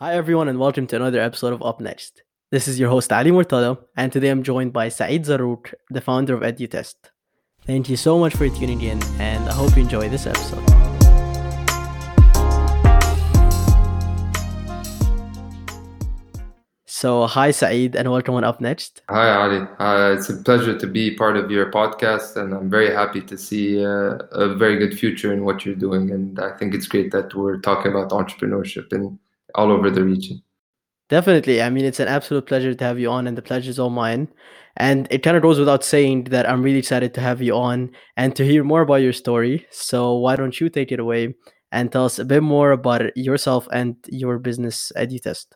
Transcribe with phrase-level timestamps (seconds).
[0.00, 2.22] Hi, everyone, and welcome to another episode of Up Next.
[2.52, 6.34] This is your host, Ali Murtada, and today I'm joined by Saeed Zarouk, the founder
[6.34, 6.94] of EduTest.
[7.66, 10.62] Thank you so much for tuning in, and I hope you enjoy this episode.
[16.86, 19.02] So, hi, Saeed, and welcome on Up Next.
[19.10, 19.66] Hi, Ali.
[19.80, 23.36] Uh, it's a pleasure to be part of your podcast, and I'm very happy to
[23.36, 26.12] see uh, a very good future in what you're doing.
[26.12, 29.18] And I think it's great that we're talking about entrepreneurship and
[29.54, 30.42] all over the region.
[31.08, 31.62] Definitely.
[31.62, 33.90] I mean, it's an absolute pleasure to have you on, and the pleasure is all
[33.90, 34.28] mine.
[34.76, 37.90] And it kind of goes without saying that I'm really excited to have you on
[38.16, 39.66] and to hear more about your story.
[39.70, 41.34] So, why don't you take it away
[41.72, 45.46] and tell us a bit more about yourself and your business, EduTest?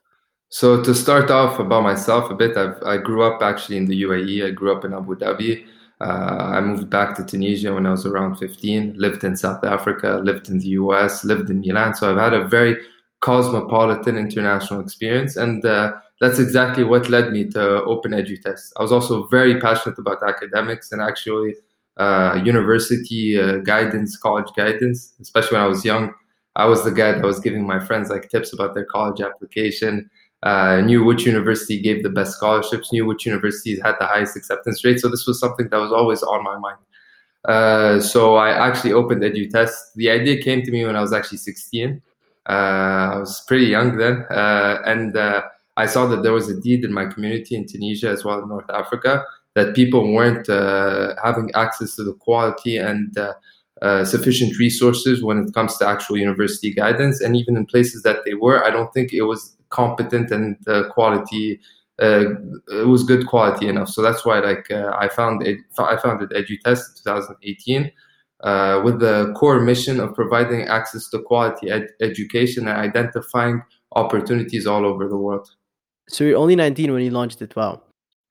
[0.48, 4.02] So, to start off about myself a bit, I've, I grew up actually in the
[4.02, 4.46] UAE.
[4.46, 5.66] I grew up in Abu Dhabi.
[6.00, 10.20] Uh, I moved back to Tunisia when I was around 15, lived in South Africa,
[10.24, 11.94] lived in the US, lived in Milan.
[11.94, 12.76] So, I've had a very
[13.22, 15.36] cosmopolitan international experience.
[15.36, 18.72] And uh, that's exactly what led me to Open EduTest.
[18.76, 21.54] I was also very passionate about academics and actually
[21.96, 26.12] uh, university uh, guidance, college guidance, especially when I was young.
[26.56, 30.10] I was the guy that was giving my friends like tips about their college application.
[30.42, 34.84] Uh, knew which university gave the best scholarships, knew which universities had the highest acceptance
[34.84, 34.98] rate.
[34.98, 36.78] So this was something that was always on my mind.
[37.44, 39.72] Uh, so I actually opened EduTest.
[39.94, 42.02] The idea came to me when I was actually 16.
[42.48, 45.42] Uh, I was pretty young then, uh, and uh,
[45.76, 48.48] I saw that there was a need in my community in Tunisia as well in
[48.48, 50.46] North Africa that people weren't
[51.22, 53.16] having access to the quality and
[53.82, 57.20] uh, sufficient resources when it comes to actual university guidance.
[57.20, 60.88] And even in places that they were, I don't think it was competent and uh,
[60.90, 61.60] quality.
[62.00, 62.30] Uh,
[62.68, 63.88] it was good quality enough.
[63.88, 65.58] So that's why, like, I found it.
[65.78, 67.92] I founded EduTest in 2018
[68.42, 73.62] uh, with the core mission of providing access to quality ed- education and identifying
[73.92, 75.48] opportunities all over the world.
[76.08, 77.54] So you're only 19 when you launched it.
[77.54, 77.82] Wow.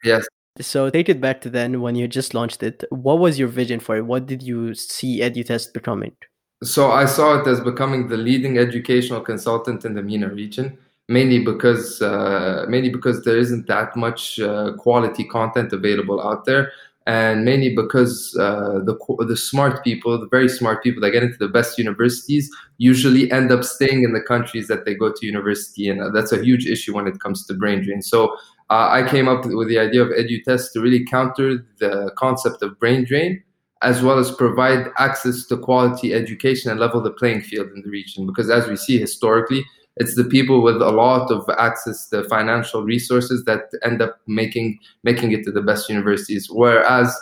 [0.04, 0.26] Yes.
[0.60, 2.84] So take it back to then when you just launched it.
[2.90, 4.06] What was your vision for it?
[4.06, 6.16] What did you see EduTest becoming?
[6.64, 10.78] So I saw it as becoming the leading educational consultant in the MENA region,
[11.08, 16.72] mainly because uh, mainly because there isn't that much uh, quality content available out there,
[17.08, 18.96] and mainly because uh, the
[19.28, 23.52] the smart people, the very smart people that get into the best universities, usually end
[23.52, 26.68] up staying in the countries that they go to university, and uh, that's a huge
[26.68, 28.02] issue when it comes to brain drain.
[28.02, 28.36] So
[28.70, 32.80] uh, I came up with the idea of EduTest to really counter the concept of
[32.80, 33.44] brain drain,
[33.82, 37.90] as well as provide access to quality education and level the playing field in the
[37.90, 38.28] region.
[38.28, 39.66] Because as we see historically,
[39.98, 44.80] it's the people with a lot of access to financial resources that end up making
[45.04, 46.50] making it to the best universities.
[46.50, 47.16] Whereas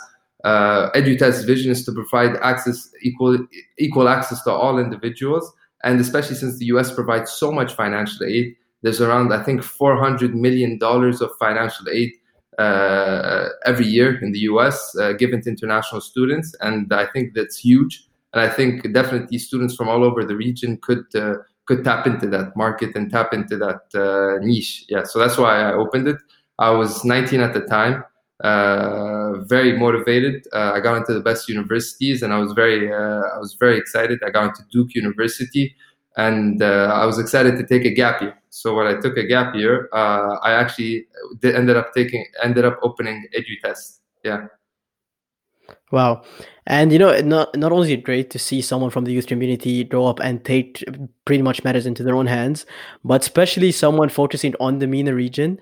[0.44, 3.38] uh, EduTest's vision is to provide access equal
[3.78, 6.92] equal access to all individuals, and especially since the U.S.
[6.92, 12.12] provides so much financial aid, there's around I think 400 million dollars of financial aid
[12.58, 14.94] uh, every year in the U.S.
[14.96, 18.06] Uh, given to international students, and I think that's huge.
[18.32, 21.34] And I think definitely students from all over the region could uh,
[21.70, 24.84] could tap into that market and tap into that uh, niche.
[24.88, 26.16] Yeah, so that's why I opened it.
[26.58, 28.02] I was 19 at the time,
[28.42, 30.46] uh, very motivated.
[30.52, 34.18] Uh, I got into the best universities, and I was very, I was very excited.
[34.26, 35.76] I got into Duke University,
[36.16, 38.34] and I was excited to take a gap year.
[38.50, 41.06] So when I took a gap year, I actually
[41.44, 44.00] ended up taking, ended up opening EduTest.
[44.24, 44.48] Yeah.
[45.90, 46.22] Wow.
[46.66, 50.06] And you know, not not only great to see someone from the youth community grow
[50.06, 50.84] up and take
[51.24, 52.64] pretty much matters into their own hands,
[53.04, 55.58] but especially someone focusing on the MENA region,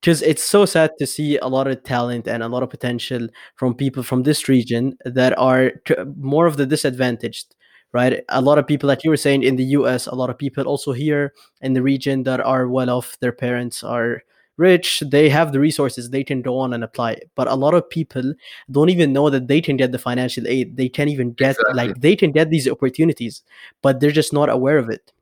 [0.00, 3.28] because it's so sad to see a lot of talent and a lot of potential
[3.54, 5.72] from people from this region that are
[6.16, 7.54] more of the disadvantaged
[7.92, 10.36] right a lot of people like you were saying in the us a lot of
[10.38, 14.22] people also here in the region that are well off their parents are
[14.58, 17.88] rich they have the resources they can go on and apply but a lot of
[17.88, 18.34] people
[18.70, 20.76] don't even know that they can get the financial aid.
[20.76, 21.74] They can't even get exactly.
[21.74, 23.42] like they can get these opportunities
[23.82, 25.12] but they're just not aware of it.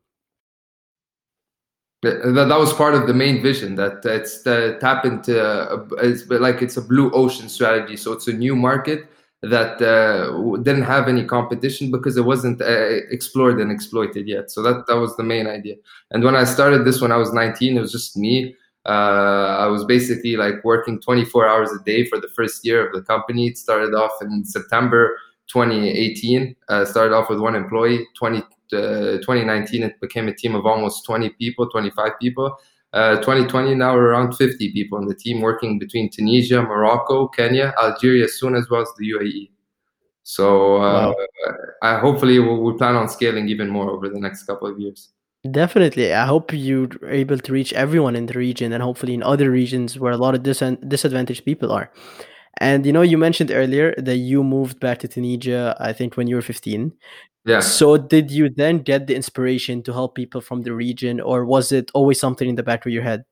[2.02, 6.28] That, that was part of the main vision that it's the tap into uh, it's
[6.28, 7.96] like it's a blue ocean strategy.
[7.96, 9.08] So it's a new market
[9.42, 14.50] that uh, didn't have any competition because it wasn't uh, explored and exploited yet.
[14.50, 15.76] So that that was the main idea.
[16.10, 18.52] And when i started this when i was 19 it was just me uh,
[18.90, 23.02] I was basically like working 24 hours a day for the first year of the
[23.02, 23.48] company.
[23.48, 25.18] It started off in September
[25.48, 26.54] 2018.
[26.68, 28.06] Uh, started off with one employee.
[28.16, 28.42] 20, uh,
[29.18, 32.56] 2019, it became a team of almost 20 people, 25 people.
[32.94, 37.74] 2020, uh, now we're around 50 people on the team working between Tunisia, Morocco, Kenya,
[37.82, 39.50] Algeria soon, as well as the UAE.
[40.22, 41.14] So uh, wow.
[41.82, 45.10] I, hopefully we'll, we'll plan on scaling even more over the next couple of years.
[45.50, 46.12] Definitely.
[46.14, 49.98] I hope you're able to reach everyone in the region and hopefully in other regions
[49.98, 51.90] where a lot of dis- disadvantaged people are.
[52.58, 56.26] And you know, you mentioned earlier that you moved back to Tunisia, I think when
[56.26, 56.92] you were 15.
[57.44, 57.60] Yeah.
[57.60, 61.70] So did you then get the inspiration to help people from the region or was
[61.70, 63.24] it always something in the back of your head?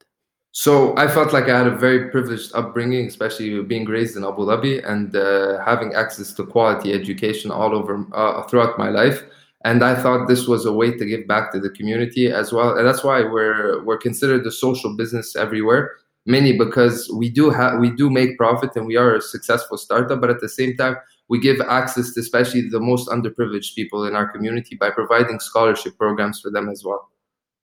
[0.53, 4.43] So I felt like I had a very privileged upbringing, especially being raised in Abu
[4.43, 9.25] Dhabi and uh, having access to quality education all over uh, throughout my life.
[9.65, 12.77] And I thought this was a way to give back to the community as well.
[12.77, 15.93] And that's why we're we're considered a social business everywhere,
[16.27, 20.21] mainly because we do have we do make profit and we are a successful startup,
[20.21, 20.97] but at the same time
[21.29, 25.97] we give access to especially the most underprivileged people in our community by providing scholarship
[25.97, 27.11] programs for them as well.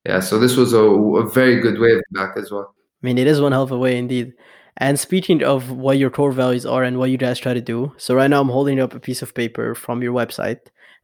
[0.05, 2.73] Yeah, so this was a, a very good way of back as well.
[3.03, 4.33] I mean, it is one hell of a way indeed.
[4.77, 7.93] And speaking of what your core values are and what you guys try to do,
[7.97, 10.59] so right now I'm holding up a piece of paper from your website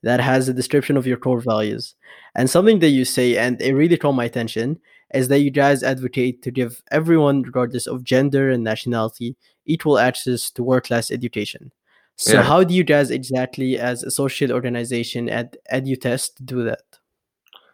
[0.08, 1.96] that has a description of your core values.
[2.36, 4.80] And something that you say, and it really caught my attention,
[5.14, 10.52] is that you guys advocate to give everyone, regardless of gender and nationality, equal access
[10.52, 11.72] to world class education.
[12.16, 12.44] So, Yeah.
[12.52, 16.97] how do you guys exactly, as a social organization at EduTest, do that?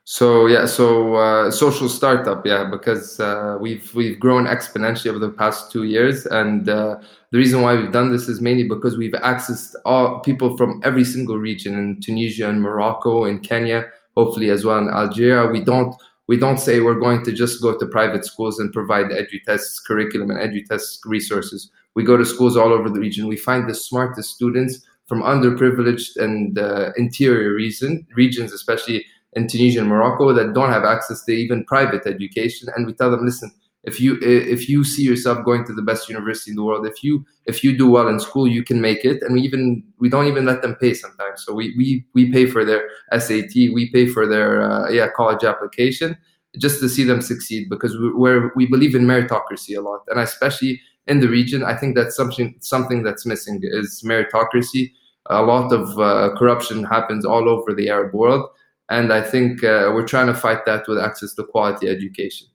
[0.06, 5.30] So yeah, so uh, social startup, yeah, because uh, we've we've grown exponentially over the
[5.30, 7.00] past two years, and uh,
[7.32, 11.06] the reason why we've done this is mainly because we've accessed all people from every
[11.06, 13.86] single region in Tunisia and Morocco and Kenya,
[14.18, 15.50] hopefully as well in Algeria.
[15.50, 15.96] We don't
[16.28, 20.32] we don't say we're going to just go to private schools and provide EduTest curriculum
[20.32, 21.72] and EduTest resources.
[21.96, 23.28] We go to schools all over the region.
[23.28, 29.80] We find the smartest students from underprivileged and uh, interior region, regions, especially in Tunisia
[29.80, 33.52] and Morocco that don't have access to even private education, and we tell them, listen,
[33.84, 37.04] if you if you see yourself going to the best university in the world, if
[37.04, 40.08] you if you do well in school, you can make it, and we even we
[40.08, 41.44] don't even let them pay sometimes.
[41.44, 45.44] So we we we pay for their SAT, we pay for their uh, yeah college
[45.44, 46.18] application
[46.60, 50.80] just to see them succeed because we, we believe in meritocracy a lot, and especially
[51.08, 54.94] in the region, I think that's something something that's missing is meritocracy.
[55.28, 58.50] A lot of uh, corruption happens all over the Arab world
[58.98, 62.48] and I think uh, we're trying to fight that with access to quality education.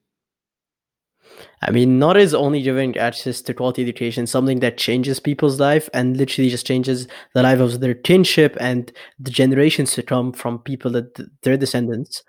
[1.63, 5.89] I mean, not is only giving access to quality education something that changes people's life
[5.93, 10.61] and literally just changes the life of their kinship and the generations to come from
[10.61, 12.23] people that their descendants.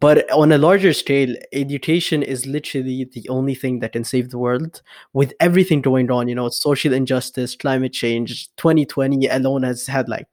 [0.00, 4.38] But on a larger scale, education is literally the only thing that can save the
[4.38, 6.28] world with everything going on.
[6.28, 8.48] You know, social injustice, climate change.
[8.56, 10.26] 2020 alone has had like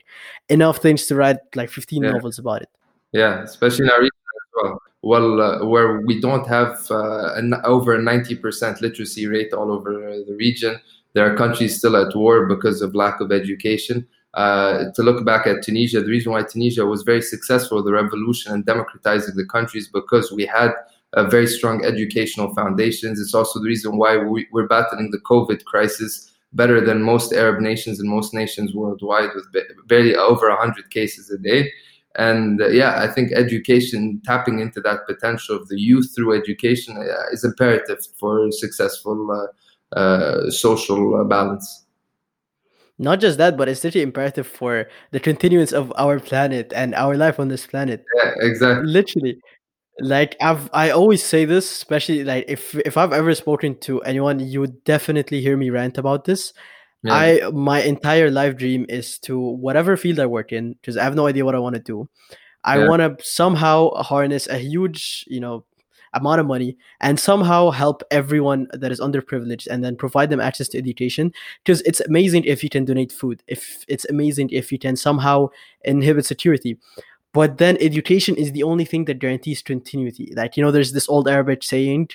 [0.49, 2.11] enough things to write like 15 Yeah.
[2.11, 2.69] novels about it.
[3.13, 4.81] Yeah, especially in our region as well.
[5.03, 9.91] Well, uh, where we don't have uh, an over 90% literacy rate all over
[10.25, 10.79] the region.
[11.13, 14.07] There are countries still at war because of lack of education.
[14.33, 18.53] Uh, to look back at Tunisia, the reason why Tunisia was very successful the revolution
[18.53, 20.71] and democratizing the country is because we had
[21.13, 23.19] a very strong educational foundations.
[23.19, 27.59] It's also the reason why we, we're battling the COVID crisis better than most Arab
[27.59, 31.69] nations and most nations worldwide with ba- barely over 100 cases a day
[32.15, 36.97] and uh, yeah i think education tapping into that potential of the youth through education
[36.97, 41.85] uh, is imperative for successful uh, uh, social uh, balance
[43.01, 47.17] Not just that, but it's literally imperative for the continuance of our planet and our
[47.17, 48.05] life on this planet.
[48.15, 49.41] yeah exactly Literally.
[49.99, 54.39] Like I've I always say this, especially like if if I've ever spoken to anyone,
[54.39, 56.53] you would definitely hear me rant about this.
[57.03, 61.03] Yeah I my entire life dream is to whatever field I work in, because I
[61.03, 62.09] have no idea what I want to do.
[62.63, 65.65] I yeah want to somehow harness a huge, you know,
[66.13, 70.67] amount of money and somehow help everyone that is underprivileged and then provide them access
[70.67, 71.33] to education.
[71.63, 73.41] Because it's amazing if you can donate food.
[73.47, 75.47] If it's amazing if you can somehow
[75.83, 76.77] inhibit security.
[77.33, 80.33] But then education is the only thing that guarantees continuity.
[80.35, 82.09] Like you know, there's this old Arabic saying,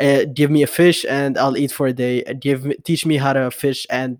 [0.00, 2.22] uh, "Give me a fish and I'll eat for a day.
[2.40, 4.16] Give me, teach me how to fish and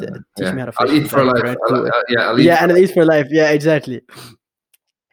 [0.00, 0.06] uh,
[0.36, 0.78] teach yeah me how to fish.
[0.80, 1.60] i'll fish." eat for life correct?
[1.68, 3.26] I'll, uh, yeah i'll eat yeah, for and life at least for life.
[3.30, 4.02] Yeah, exactly.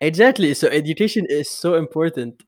[0.02, 0.54] Exactly.
[0.54, 2.44] So education is so important.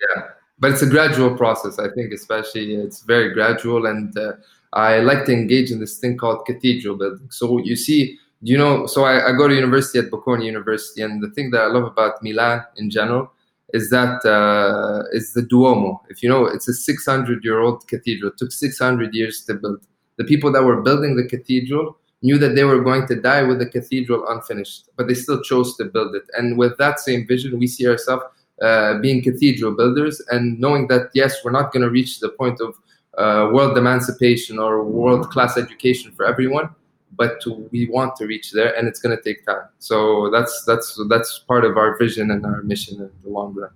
[0.00, 0.22] yeah
[0.58, 4.32] but it's a gradual process i think especially it's very gradual and uh,
[4.72, 8.86] i like to engage in this thing called cathedral building so you see you know
[8.86, 11.84] so I, I go to university at bocconi university and the thing that i love
[11.84, 13.32] about milan in general
[13.72, 16.02] is that uh, is the duomo.
[16.08, 18.30] If you know it's a 600 year old cathedral.
[18.32, 19.86] It took 600 years to build.
[20.16, 23.58] The people that were building the cathedral knew that they were going to die with
[23.58, 26.24] the cathedral unfinished but they still chose to build it.
[26.34, 28.24] And with that same vision we see ourselves
[28.62, 32.58] uh, being cathedral builders and knowing that yes we're not going to reach the point
[32.60, 32.74] of
[33.18, 36.70] uh, world emancipation or world class education for everyone
[37.16, 39.68] but we want to reach there and it's going to take time.
[39.78, 43.70] So that's that's that's part of our vision and our mission in the long run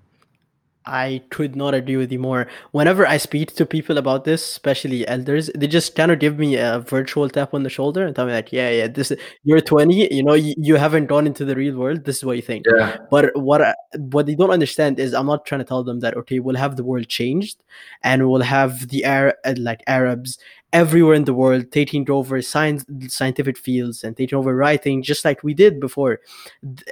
[0.91, 2.49] I could not agree with you more.
[2.73, 6.57] Whenever I speak to people about this, especially elders, they just kind of give me
[6.57, 9.61] a virtual tap on the shoulder and tell me like, "Yeah, yeah, this is you're
[9.61, 12.05] 20, you know, you, you haven't gone into the real world.
[12.05, 12.97] This is what you think." Yeah.
[13.09, 16.17] But what I, what they don't understand is I'm not trying to tell them that
[16.17, 17.63] okay, we'll have the world changed,
[18.03, 20.39] and we'll have the Arab uh, like Arabs
[20.73, 25.43] everywhere in the world taking over science scientific fields and taking over writing just like
[25.43, 26.21] we did before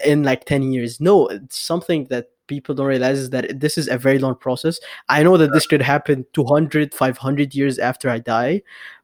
[0.05, 3.89] in like 10 years no it's something that people don't realize is that this is
[3.89, 4.81] a very long process.
[5.09, 8.63] I know that this could happen 200 500 years after i die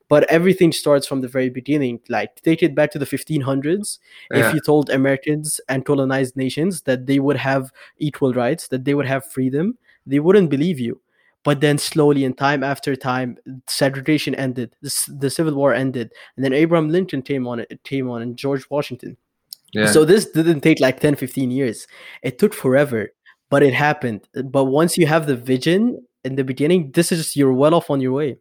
[0.08, 3.98] but everything starts from the very beginning like take it back to the 1500s
[4.30, 4.48] Yeah.
[4.48, 8.94] if you told americans and colonized nations that they would have equal rights that they
[8.94, 11.00] would have freedom they wouldn't believe you.
[11.44, 13.36] But then slowly and time after time
[13.66, 18.08] segregation ended the, the civil war ended and then abraham lincoln came on it came
[18.10, 19.16] on and george washington.
[19.72, 19.86] Yeah.
[19.86, 21.86] so this didn't take like 10 15 years.
[22.22, 23.12] It took forever
[23.50, 27.36] but it happened but once you have the vision in the beginning this is just
[27.36, 28.36] you're well off on your way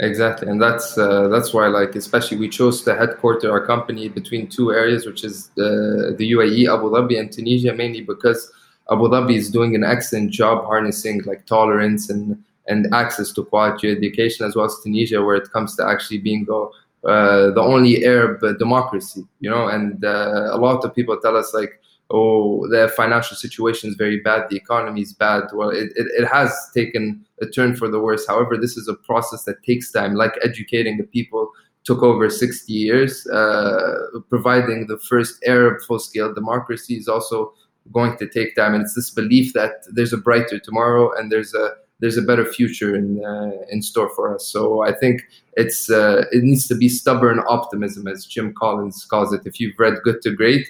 [0.00, 4.48] Exactly, and that's uh, that's why, like, especially we chose to headquarter our company between
[4.48, 8.52] two areas, which is the the UAE, Abu Dhabi, and Tunisia, mainly because
[8.90, 13.88] Abu Dhabi is doing an excellent job harnessing like tolerance and and access to quality
[13.88, 18.04] education, as well as Tunisia, where it comes to actually being the uh, the only
[18.04, 19.68] Arab democracy, you know.
[19.68, 21.80] And uh, a lot of people tell us like,
[22.10, 25.44] oh, the financial situation is very bad, the economy is bad.
[25.52, 28.26] Well, it, it, it has taken a turn for the worse.
[28.26, 31.50] However, this is a process that takes time, like educating the people
[31.84, 33.26] took over 60 years.
[33.26, 37.52] Uh, providing the first Arab full scale democracy is also
[37.92, 38.74] going to take time.
[38.74, 41.70] And it's this belief that there's a brighter tomorrow and there's a
[42.00, 44.46] there's a better future in uh, in store for us.
[44.46, 45.22] So I think
[45.54, 49.42] it's uh, it needs to be stubborn optimism, as Jim Collins calls it.
[49.46, 50.66] If you've read Good to Great,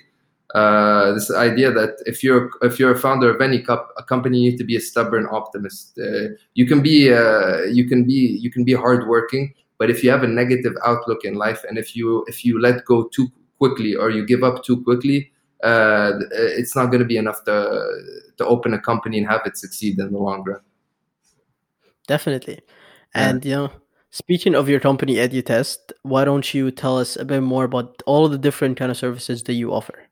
[0.55, 4.39] uh, this idea that if you're if you're a founder of any cup, a company,
[4.39, 5.99] you need to be a stubborn optimist.
[5.99, 10.11] Uh, you can be uh, you can be you can be hardworking, but if you
[10.11, 13.95] have a negative outlook in life, and if you if you let go too quickly
[13.97, 15.33] or you give up too quickly,
[15.63, 17.85] uh, it's not going to be enough to
[18.39, 20.61] to open a company and have it succeed in the long run.
[22.07, 22.61] definitely
[23.15, 23.31] Yeah.
[23.31, 23.71] and you know
[24.11, 28.27] speaking of your company edutest why don't you tell us a bit more about all
[28.27, 30.04] of the different kind of services that you offer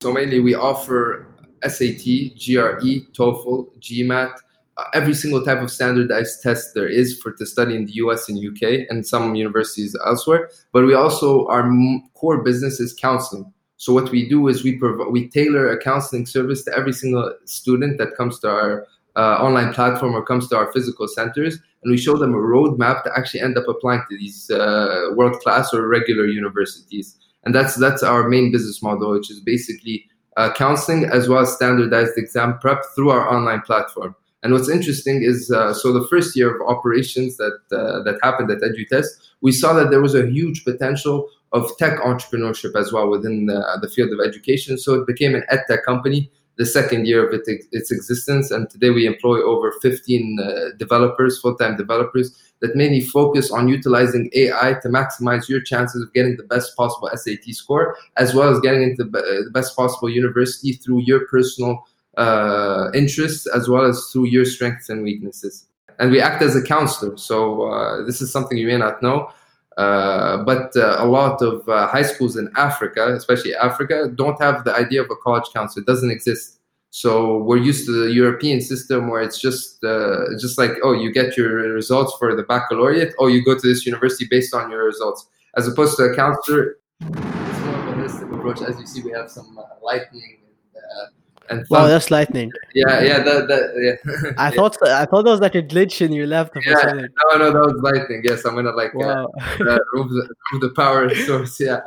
[0.00, 1.26] So mainly we offer
[1.66, 2.04] SAT,
[2.38, 4.32] GRE, TOEFL, GMAT,
[4.76, 8.28] uh, every single type of standardized test there is for to study in the US
[8.28, 10.50] and UK and some universities elsewhere.
[10.72, 13.52] But we also our m- core business is counseling.
[13.76, 17.34] So what we do is we provide we tailor a counseling service to every single
[17.44, 18.86] student that comes to our
[19.16, 23.02] uh, online platform or comes to our physical centers, and we show them a roadmap
[23.02, 27.16] to actually end up applying to these uh, world class or regular universities
[27.48, 30.04] and that's that's our main business model, which is basically
[30.36, 34.14] uh, counseling as well as standardized exam prep through our online platform.
[34.42, 38.50] And what's interesting is, uh, so the first year of operations that uh, that happened
[38.50, 39.06] at EduTest,
[39.40, 43.78] we saw that there was a huge potential of tech entrepreneurship as well within the,
[43.80, 44.76] the field of education.
[44.76, 48.90] So it became an edtech company the second year of it, its existence, and today
[48.90, 54.88] we employ over 15 uh, developers, full-time developers that mainly focus on utilizing AI to
[54.88, 59.04] maximize your chances of getting the best possible SAT score, as well as getting into
[59.04, 61.86] the the best possible university through your personal
[62.16, 65.66] uh, interests, as well as through your strengths and weaknesses.
[65.98, 67.16] And we act as a counselor.
[67.16, 69.30] So uh, this is something you may not know.
[69.78, 74.64] Uh, but uh, a lot of uh, high schools in Africa, especially Africa, don't have
[74.64, 75.82] the idea of a college counselor.
[75.82, 76.57] It doesn't exist.
[76.90, 81.12] So we're used to the European system where it's just uh, just like oh you
[81.12, 84.84] get your results for the baccalaureate oh you go to this university based on your
[84.84, 86.78] results as opposed to a counselor.
[87.00, 88.62] It's more of a holistic approach.
[88.62, 90.38] As you see, we have some uh, lightning
[90.74, 91.06] and, uh,
[91.50, 94.32] and wow that's lightning yeah yeah that, that yeah.
[94.38, 97.06] i thought i thought that was like a glitch in your laptop Yeah.
[97.32, 98.20] no no that was lightning.
[98.22, 101.58] Yes, I'm gonna like uh, wow uh, remove the remove the power source.
[101.58, 101.80] Yeah,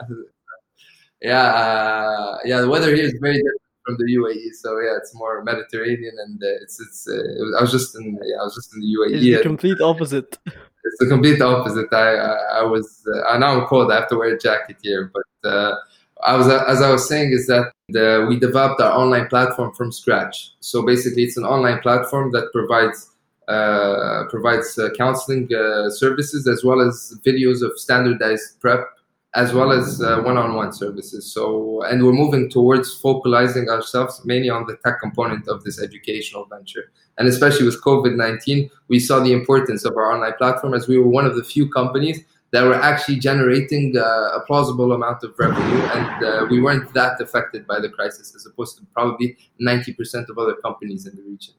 [1.22, 2.62] yeah, uh, yeah.
[2.62, 6.42] The weather here is very different from the UAE, so yeah, it's more Mediterranean, and
[6.42, 7.08] uh, it's it's.
[7.08, 9.16] Uh, it was, I was just in yeah, I was just in the UAE.
[9.16, 10.38] it's the complete opposite
[10.84, 11.94] It's the complete opposite.
[11.94, 13.92] I I, I was uh, now I'm cold.
[13.92, 15.76] I have to wear a jacket here, but uh,
[16.24, 19.92] I was as I was saying is that the, we developed our online platform from
[19.92, 20.52] scratch.
[20.60, 23.10] So basically, it's an online platform that provides
[23.48, 28.88] uh, provides uh, counseling uh, services as well as videos of standardized prep
[29.34, 31.32] as well as uh, one-on-one services.
[31.32, 36.46] So and we're moving towards focalizing ourselves mainly on the tech component of this educational
[36.46, 36.92] venture.
[37.18, 41.08] And especially with covid-19 we saw the importance of our online platform as we were
[41.08, 42.20] one of the few companies
[42.52, 45.82] that were actually generating uh, a plausible amount of revenue.
[45.98, 50.38] And uh, we weren't that affected by the crisis as opposed to probably 90% of
[50.38, 51.54] other companies in the region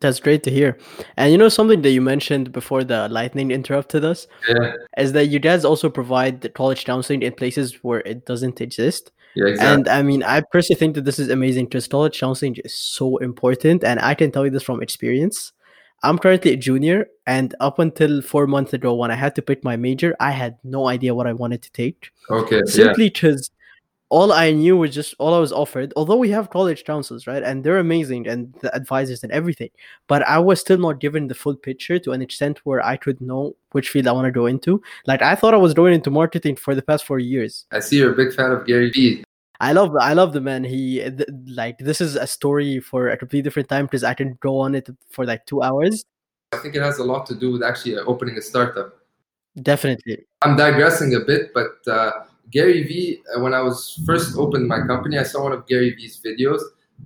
[0.00, 0.76] That's great to hear.
[1.16, 5.26] And you know something that you mentioned before the lightning interrupted us Yeah, is that
[5.26, 9.12] you guys also provide the college counseling in places where it doesn't exist.
[9.34, 9.74] yeah, exactly.
[9.74, 13.16] And I mean, I personally think that this is amazing because college counseling is so
[13.18, 13.84] important.
[13.84, 15.52] And I can tell you this from experience.
[16.02, 19.64] I'm currently a junior, and up until four months ago, when I had to pick
[19.64, 23.50] my major, I had no idea what I wanted to take Okay, simply because
[24.14, 25.92] all I knew was just all I was offered.
[25.96, 29.70] Although we have college counselors, right, and they're amazing and the advisors and everything,
[30.06, 33.20] but I was still not given the full picture to an extent where I could
[33.20, 34.80] know which field I want to go into.
[35.08, 37.66] Like I thought I was going into marketing for the past four years.
[37.72, 39.24] I see you're a big fan of Gary Vee.
[39.58, 40.62] I love, I love the man.
[40.62, 44.38] He th- like this is a story for a completely different time because I can
[44.40, 46.04] go on it for like two hours.
[46.52, 48.94] I think it has a lot to do with actually opening a startup.
[49.60, 50.18] Definitely.
[50.42, 52.12] I'm digressing a bit, but uh,
[52.50, 55.94] Gary Vee, uh, when I was first opened my company, I saw one of Gary
[55.94, 56.60] Vee's videos,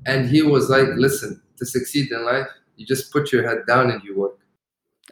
[0.06, 3.90] and he was like, "Listen, to succeed in life, you just put your head down
[3.90, 4.38] and you work."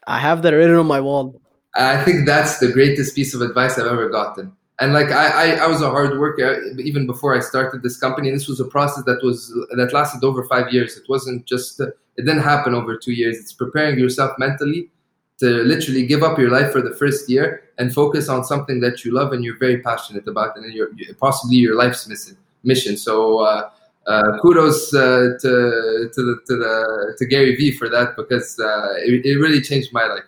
[0.07, 1.41] I have that written on my wall.
[1.75, 4.53] I think that's the greatest piece of advice I've ever gotten.
[4.79, 8.29] And like I, I, I was a hard worker even before I started this company.
[8.29, 10.97] And this was a process that was that lasted over five years.
[10.97, 13.39] It wasn't just it didn't happen over two years.
[13.39, 14.91] It's preparing yourself mentally
[15.41, 19.05] to literally give up your life for the first year and focus on something that
[19.05, 20.89] you love and you're very passionate about, and your
[21.21, 22.37] possibly your life's mission.
[22.65, 22.97] Mission.
[22.97, 23.41] So.
[23.41, 23.71] Uh,
[24.07, 28.95] uh, kudos uh, to to the, to the to Gary Vee for that because uh,
[28.99, 30.23] it, it really changed my life.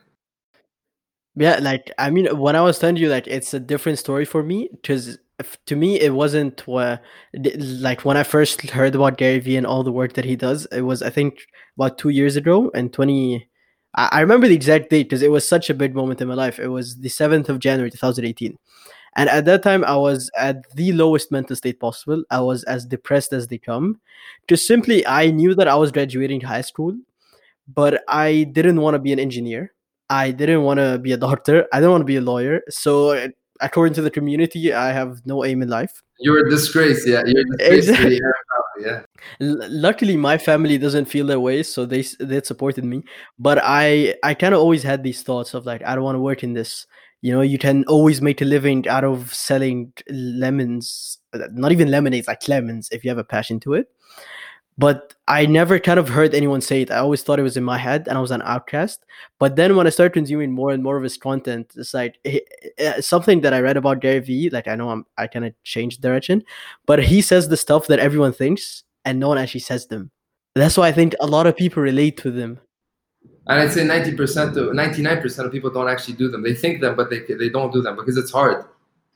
[1.37, 4.43] Yeah, like I mean, when I was telling you, like it's a different story for
[4.43, 5.19] me because
[5.67, 6.97] to me it wasn't uh,
[7.57, 10.67] like when I first heard about Gary Vee and all the work that he does.
[10.73, 11.39] It was I think
[11.79, 13.48] about two years ago in twenty.
[13.95, 16.35] I, I remember the exact date because it was such a big moment in my
[16.35, 16.59] life.
[16.59, 18.59] It was the seventh of January, two thousand eighteen.
[19.17, 22.23] And at that time, I was at the lowest mental state possible.
[22.31, 24.01] I was as depressed as they come.
[24.47, 26.97] Just simply, I knew that I was graduating high school,
[27.67, 29.73] but I didn't want to be an engineer.
[30.09, 31.67] I didn't want to be a doctor.
[31.73, 32.63] I didn't want to be a lawyer.
[32.69, 33.29] So,
[33.61, 36.01] according to the community, I have no aim in life.
[36.21, 37.23] You're a disgrace, yeah.
[37.27, 38.21] You're a disgrace exactly.
[38.81, 39.03] Yeah.
[39.41, 43.03] L- luckily, my family doesn't feel that way, so they they supported me.
[43.39, 46.21] But I I kind of always had these thoughts of like I don't want to
[46.21, 46.87] work in this.
[47.21, 51.91] You know, you can always make a living out of selling lemons, uh, not even
[51.91, 53.89] lemonades, like lemons, if you have a passion to it
[54.79, 56.91] but I never kind of heard anyone say it.
[56.93, 59.05] I always thought it was in my head and I was an outcast.
[59.41, 62.17] But then when I started consuming more and more of his content, it's like
[62.79, 64.51] uh, something that I read about Gary Vee.
[64.51, 66.45] Like I know I'm, I kind of changed direction,
[66.87, 70.13] but he says the stuff that everyone thinks and no one actually says them.
[70.55, 72.61] That's why I think a lot of people relate to them.
[73.49, 76.43] And I'd say 90% to 99% of people don't actually do them.
[76.43, 78.65] They think them, but they, they don't do them because it's hard.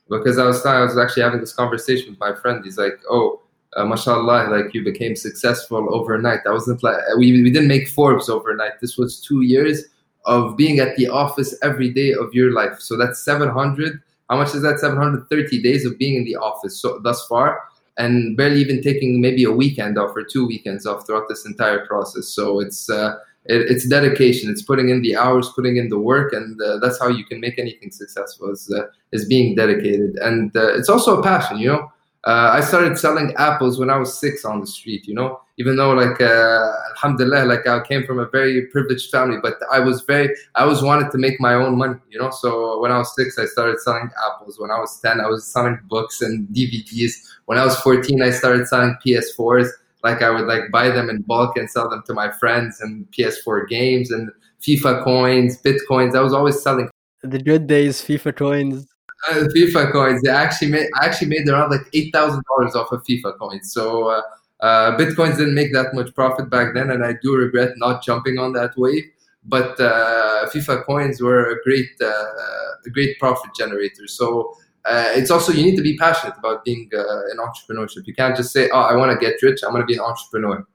[0.09, 2.65] Because I was, I was actually having this conversation with my friend.
[2.65, 3.42] He's like, oh,
[3.75, 6.39] uh, mashallah, like you became successful overnight.
[6.43, 8.79] That wasn't like we, we didn't make Forbes overnight.
[8.81, 9.85] This was two years
[10.25, 12.79] of being at the office every day of your life.
[12.79, 14.01] So that's 700.
[14.29, 14.79] How much is that?
[14.79, 17.61] 730 days of being in the office so thus far,
[17.97, 21.85] and barely even taking maybe a weekend off or two weekends off throughout this entire
[21.85, 22.27] process.
[22.27, 24.49] So it's uh, it, it's dedication.
[24.49, 27.39] It's putting in the hours, putting in the work, and uh, that's how you can
[27.41, 28.51] make anything successful.
[28.51, 31.57] Is uh, is being dedicated, and uh, it's also a passion.
[31.57, 31.92] You know
[32.25, 35.75] uh, I started selling apples when I was six on the street, you know, even
[35.75, 40.03] though like, uh, alhamdulillah, like I came from a very privileged family, but I was
[40.03, 42.31] very, I always wanted to make my own money, you know.
[42.31, 44.57] So when I was six, I started selling apples.
[44.57, 47.11] When I was 10, I was selling books and DVDs.
[47.45, 49.67] When I was 14, I started selling PS4s.
[50.01, 53.05] Like I would like buy them in bulk and sell them to my friends and
[53.11, 54.29] PS4 games and
[54.61, 56.15] FIFA coins, Bitcoins.
[56.15, 56.89] I was always selling.
[57.21, 58.92] The good days, FIFA coins
[59.29, 60.21] uh, FIFA coins.
[60.21, 63.71] They actually made I actually made around like eight thousand dollars off of FIFA coins.
[63.71, 64.21] So uh,
[64.59, 68.37] uh, bitcoins didn't make that much profit back then, and I do regret not jumping
[68.37, 69.05] on that wave.
[69.45, 74.07] But uh, FIFA coins were a great uh, a great profit generator.
[74.07, 74.55] So.
[74.85, 78.05] Uh, it's also you need to be passionate about being in entrepreneurship.
[78.05, 79.61] You can't just say, "Oh, I want to get rich.
[79.63, 80.67] I'm going to be an entrepreneur."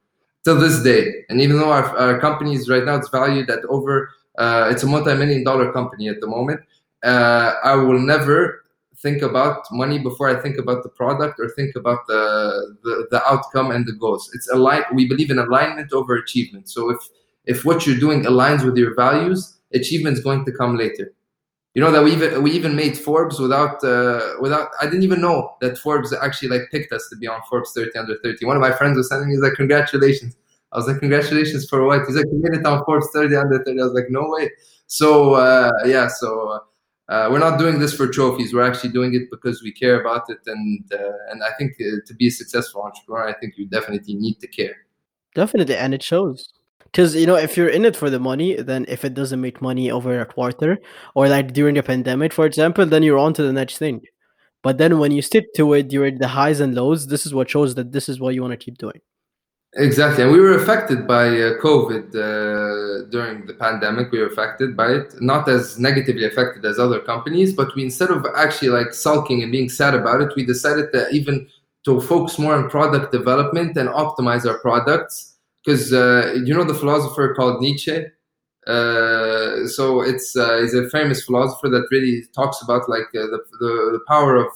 [0.45, 3.63] Till this day, and even though our, our company is right now, it's valued at
[3.67, 4.09] over,
[4.39, 6.63] it's a multi-million dollar company at the moment
[7.05, 8.65] uh, I will never
[9.01, 13.25] think about money before I think about the product or think about the, the, the
[13.25, 14.31] outcome and the goals.
[14.35, 14.83] It's align.
[14.93, 16.69] We believe in alignment over achievement.
[16.69, 16.99] So if
[17.45, 21.13] if what you're doing aligns with your values, achievement is going to come later.
[21.75, 25.21] You know that we even we even made Forbes without uh, without I didn't even
[25.21, 28.45] know that Forbes actually like picked us to be on Forbes 30 under 30.
[28.47, 30.35] One of my friends was sending me like congratulations.
[30.73, 32.05] I was like congratulations for what?
[32.07, 33.81] He's like you made it on Forbes 30 under 30.
[33.81, 34.51] I was like no way.
[34.87, 36.59] So uh, yeah, so uh,
[37.09, 38.53] uh, we're not doing this for trophies.
[38.53, 42.01] We're actually doing it because we care about it, and uh, and I think uh,
[42.07, 44.77] to be a successful entrepreneur, I think you definitely need to care.
[45.35, 46.53] Definitely, and it shows.
[46.85, 49.63] Because you know, if you're in it for the money, then if it doesn't make
[49.63, 50.79] money over a quarter
[51.15, 54.01] or like during a pandemic, for example, then you're on to the next thing.
[54.63, 57.49] But then when you stick to it during the highs and lows, this is what
[57.49, 59.01] shows that this is what you want to keep doing.
[59.75, 64.11] Exactly, and we were affected by uh, COVID uh, during the pandemic.
[64.11, 68.11] We were affected by it, not as negatively affected as other companies, but we instead
[68.11, 71.47] of actually like sulking and being sad about it, we decided to even
[71.85, 75.37] to focus more on product development and optimize our products.
[75.63, 78.07] Because uh, you know the philosopher called Nietzsche.
[78.67, 83.41] Uh, so it's uh, he's a famous philosopher that really talks about like uh, the,
[83.61, 84.49] the the power of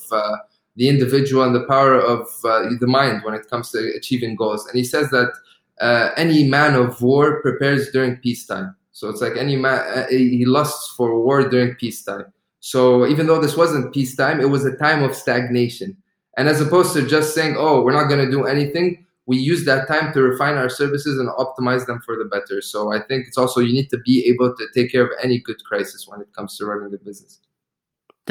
[0.77, 4.67] the individual and the power of uh, the mind when it comes to achieving goals.
[4.67, 5.33] And he says that
[5.81, 8.75] uh, any man of war prepares during peacetime.
[8.93, 12.33] So it's like any man, uh, he lusts for war during peacetime.
[12.61, 15.97] So even though this wasn't peacetime, it was a time of stagnation.
[16.37, 19.65] And as opposed to just saying, oh, we're not going to do anything, we use
[19.65, 22.61] that time to refine our services and optimize them for the better.
[22.61, 25.39] So I think it's also you need to be able to take care of any
[25.39, 27.41] good crisis when it comes to running a business.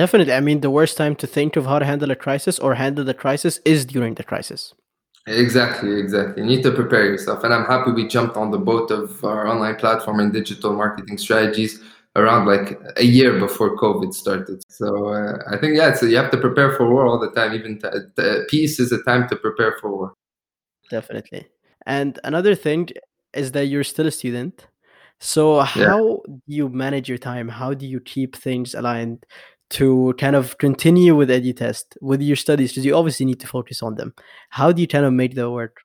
[0.02, 0.34] Definitely.
[0.34, 3.06] I mean, the worst time to think of how to handle a crisis or handle
[3.06, 4.74] the crisis is during the crisis.
[5.28, 6.42] Exactly, exactly.
[6.42, 7.44] You need to prepare yourself.
[7.44, 11.20] And I'm happy we jumped on the boat of our online platform and digital marketing
[11.20, 11.80] strategies
[12.16, 14.64] around like a year before COVID started.
[14.70, 17.54] So uh, I think, yeah, so you have to prepare for war all the time.
[17.54, 17.88] Even t-
[18.18, 20.14] t- peace is a time to prepare for war.
[20.90, 21.46] Definitely.
[21.86, 22.90] And another thing
[23.36, 24.66] is that you're still a student.
[25.20, 26.36] So how yeah.
[26.36, 27.48] do you manage your time?
[27.48, 29.24] How do you keep things aligned
[29.72, 33.82] to kind of continue with EduTest with your studies because you obviously need to focus
[33.82, 34.14] on them.
[34.50, 35.82] How do you kind of make that work?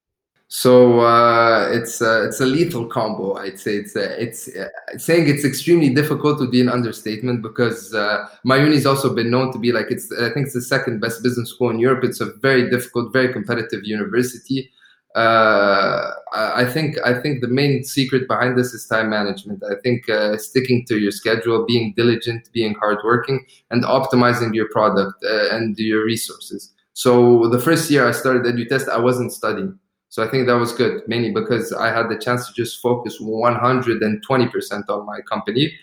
[0.49, 3.35] So uh, it's uh, it's a lethal combo.
[3.35, 7.92] I'd say it's uh, it's uh, saying it's extremely difficult would be an understatement because
[7.92, 11.01] uh, my uni's also been known to be like it's I think it's the second
[11.01, 12.05] best business school in Europe.
[12.05, 14.70] It's a very difficult, very competitive university
[15.16, 19.62] uh, I think I think the main secret behind this is time management.
[19.64, 25.24] I think uh, sticking to your schedule, being diligent, being hardworking, and optimizing your product
[25.24, 26.74] uh, and your resources.
[26.92, 29.79] So the first year I started EduTest, I wasn't studying.
[30.11, 33.20] So I think that was good, mainly because I had the chance to just focus
[33.20, 35.74] 120% on my company.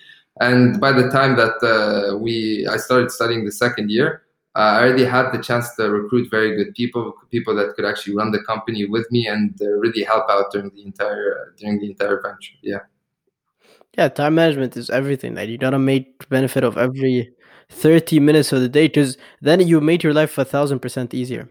[0.41, 4.22] And by the time that uh, we I started studying the second year,
[4.55, 8.31] I already had the chance to recruit very good people, people that could actually run
[8.31, 12.21] the company with me and uh, really help out during the entire during the entire
[12.21, 12.53] venture.
[12.61, 12.79] Yeah.
[13.97, 15.35] Yeah, time management is everything.
[15.35, 17.31] That you gotta make benefit of every
[17.69, 21.49] thirty minutes of the day, because then you made your life a thousand percent easier.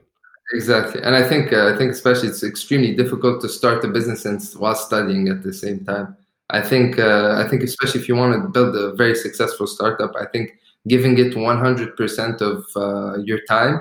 [0.53, 4.25] Exactly, and I think uh, I think especially it's extremely difficult to start a business
[4.25, 6.17] and while studying at the same time.
[6.51, 10.13] I think uh, I think especially if you want to build a very successful startup,
[10.17, 13.81] I think giving it 100% of uh, your time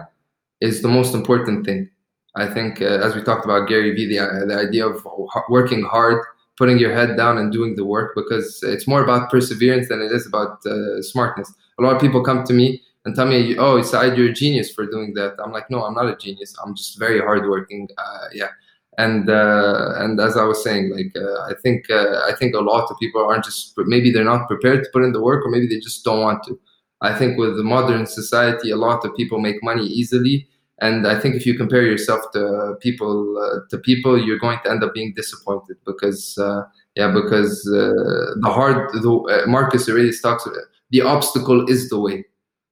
[0.59, 1.89] is the most important thing.
[2.35, 5.05] I think, uh, as we talked about Gary Vee, the, uh, the idea of
[5.49, 6.23] working hard,
[6.57, 10.11] putting your head down and doing the work, because it's more about perseverance than it
[10.11, 11.53] is about uh, smartness.
[11.79, 14.71] A lot of people come to me and tell me, "Oh, Saeed, you're a genius
[14.71, 16.55] for doing that." I'm like, "No, I'm not a genius.
[16.63, 18.49] I'm just very hardworking." Uh, yeah,
[18.97, 21.11] and uh, and as I was saying, like
[21.49, 24.89] I think I think a lot of people aren't just maybe they're not prepared to
[24.93, 26.57] put in the work, or maybe they just don't want to.
[27.01, 30.47] I think with the modern society, a lot of people make money easily,
[30.79, 34.71] and I think if you compare yourself to people uh, to people, you're going to
[34.71, 36.63] end up being disappointed because uh,
[36.95, 40.47] yeah, because uh, the hard the uh, Marcus Aurelius talks
[40.89, 42.25] the obstacle is the way.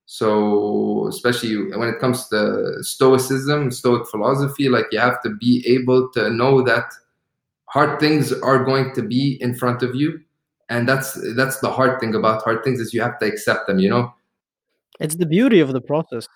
[0.05, 6.09] So especially when it comes to Stoicism, Stoic philosophy, like you have to be able
[6.13, 6.91] to know that
[7.65, 10.19] hard things are going to be in front of you.
[10.69, 13.79] And that's that's the hard thing about hard things is you have to accept them
[13.79, 14.13] you know
[14.99, 16.27] it's the beauty of the process.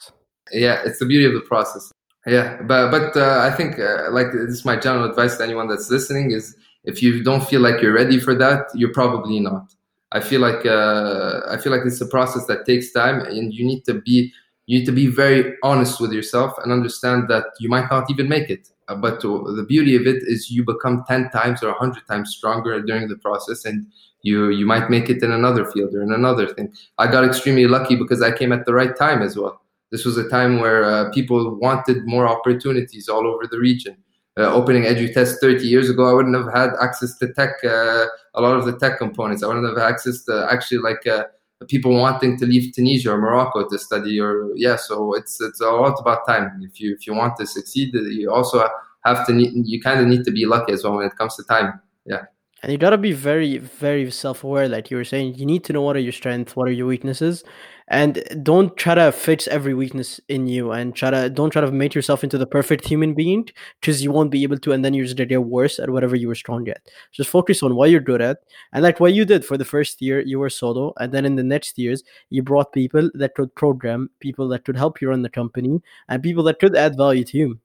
[0.51, 1.91] Yeah, it's the beauty of the process.
[2.25, 5.67] Yeah, but but uh, I think uh, like this is my general advice to anyone
[5.67, 9.73] that's listening is if you don't feel like you're ready for that, you're probably not.
[10.11, 13.65] I feel like uh, I feel like it's a process that takes time, and you
[13.65, 14.31] need to be
[14.67, 18.29] you need to be very honest with yourself and understand that you might not even
[18.29, 18.69] make it.
[18.87, 22.81] Uh, but the beauty of it is you become ten times or hundred times stronger
[22.81, 23.87] during the process, and
[24.23, 26.73] you you might make it in another field or in another thing.
[26.97, 29.61] I got extremely lucky because I came at the right time as well.
[29.91, 33.95] This was a time where uh, people wanted more opportunities all over the region.
[34.35, 38.41] Uh, opening EduTest 30 years ago, I wouldn't have had access to tech, uh, a
[38.41, 39.43] lot of the tech components.
[39.43, 41.25] I wouldn't have access to actually like uh,
[41.67, 44.19] people wanting to leave Tunisia or Morocco to study.
[44.19, 46.59] Or yeah, so it's it's a lot about time.
[46.63, 48.67] If you if you want to succeed, you also
[49.05, 51.35] have to need, you kind of need to be lucky as well when it comes
[51.35, 51.79] to time.
[52.05, 52.23] Yeah
[52.63, 55.35] and you gotta be very very self-aware like you were saying.
[55.35, 57.43] You need to know what are your strengths what are your weaknesses
[57.89, 61.71] and don't try to fix every weakness in you and try to don't try to
[61.71, 63.49] make yourself into the perfect human being
[63.81, 66.15] because you won't be able to and then you're just gonna get worse at whatever
[66.15, 66.81] you were strong at.
[67.11, 68.39] Just focus on what you're good at
[68.71, 71.35] and like what you did for the first year you were solo and then in
[71.35, 75.21] the next years you brought people that could program people that could help you run
[75.21, 77.59] the company and people that could add value to you.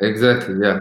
[0.00, 0.78] Exactly yeah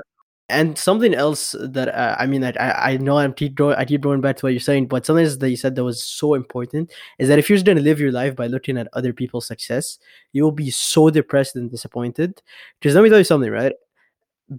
[0.50, 4.02] and something else that uh, I mean, I I know I'm keep going, I keep
[4.02, 6.92] going back to what you're saying, but something that you said that was so important
[7.20, 9.48] is that if you're just going to live your life by looking at other people's
[9.48, 9.98] success,
[10.34, 12.42] you will be so depressed and disappointed.
[12.80, 13.74] Because let me tell you something, right?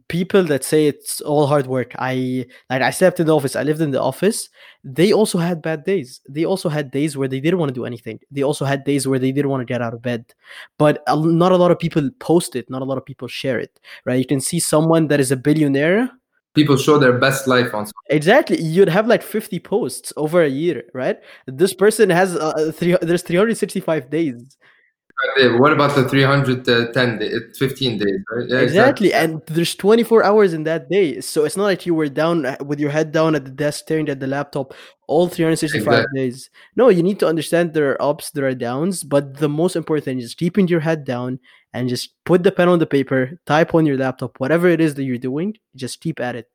[0.09, 1.93] People that say it's all hard work.
[1.99, 4.49] I like i slept in the office i lived in the office.
[4.83, 6.21] They also had bad days.
[6.29, 8.21] They also had days where they didn't want to do anything.
[8.31, 10.33] They also had days where they didn't want to get out of bed.
[10.79, 12.71] But not a lot of people post it.
[12.71, 14.19] Not a lot of people share it right?
[14.19, 16.11] You can see someone that is a billionaire.
[16.55, 18.61] People show their best life on exactly.
[18.63, 21.19] You'd have like 50 posts over a year right?
[21.47, 24.57] This person has uh, three, there's 365 days
[25.59, 28.49] what about the 310 day, 15 days, right?
[28.49, 29.09] Yeah, exactly.
[29.09, 29.15] exactly.
[29.15, 31.21] And there's 24 hours in that day.
[31.21, 33.85] So it's not like you were down uh, with your head down at the desk
[33.85, 34.75] staring at the laptop
[35.09, 36.21] all 365 exactly.
[36.21, 36.51] days.
[36.75, 39.05] No, you need to understand there are ups, there are downs.
[39.05, 41.39] But the most important thing is keeping your head down
[41.73, 44.95] and just put the pen on the paper, type on your laptop, whatever it is
[44.95, 46.47] that you're doing, just keep at it.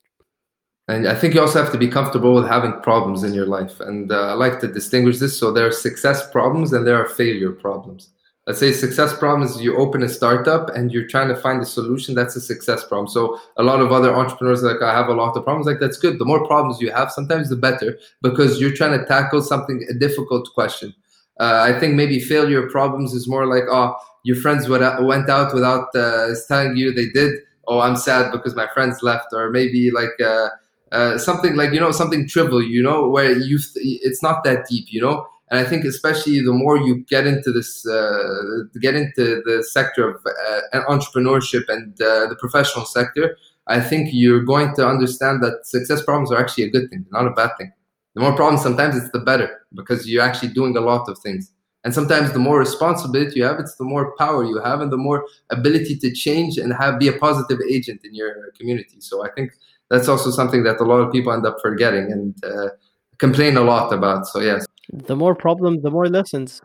[0.87, 3.79] And I think you also have to be comfortable with having problems in your life.
[3.79, 5.37] And uh, I like to distinguish this.
[5.37, 8.09] So there are success problems and there are failure problems
[8.47, 11.65] let's say success problem is you open a startup and you're trying to find a
[11.65, 13.07] solution that's a success problem.
[13.07, 15.97] So a lot of other entrepreneurs like i have a lot of problems like that's
[15.97, 16.17] good.
[16.19, 19.93] The more problems you have sometimes the better because you're trying to tackle something a
[19.93, 20.93] difficult question.
[21.39, 24.83] Uh, i think maybe failure problems is more like oh your friends went
[25.29, 27.39] out without uh, telling you they did.
[27.67, 29.33] Oh i'm sad because my friends left.
[29.33, 30.49] Or maybe like uh,
[30.91, 34.87] uh, something like you know something trivial you know where you it's not that deep
[34.89, 39.41] you know and I think especially the more you get into this, uh, get into
[39.45, 43.37] the sector of uh, entrepreneurship and uh, the professional sector,
[43.67, 47.27] I think you're going to understand that success problems are actually a good thing, not
[47.27, 47.73] a bad thing.
[48.15, 51.51] The more problems, sometimes it's the better because you're actually doing a lot of things.
[51.83, 54.97] And sometimes the more responsibility you have, it's the more power you have and the
[54.97, 59.01] more ability to change and have be a positive agent in your community.
[59.01, 59.51] So I think
[59.89, 62.69] that's also something that a lot of people end up forgetting and uh,
[63.17, 64.27] complain a lot about.
[64.27, 64.65] So yes.
[64.91, 66.61] The more problems, the more lessons.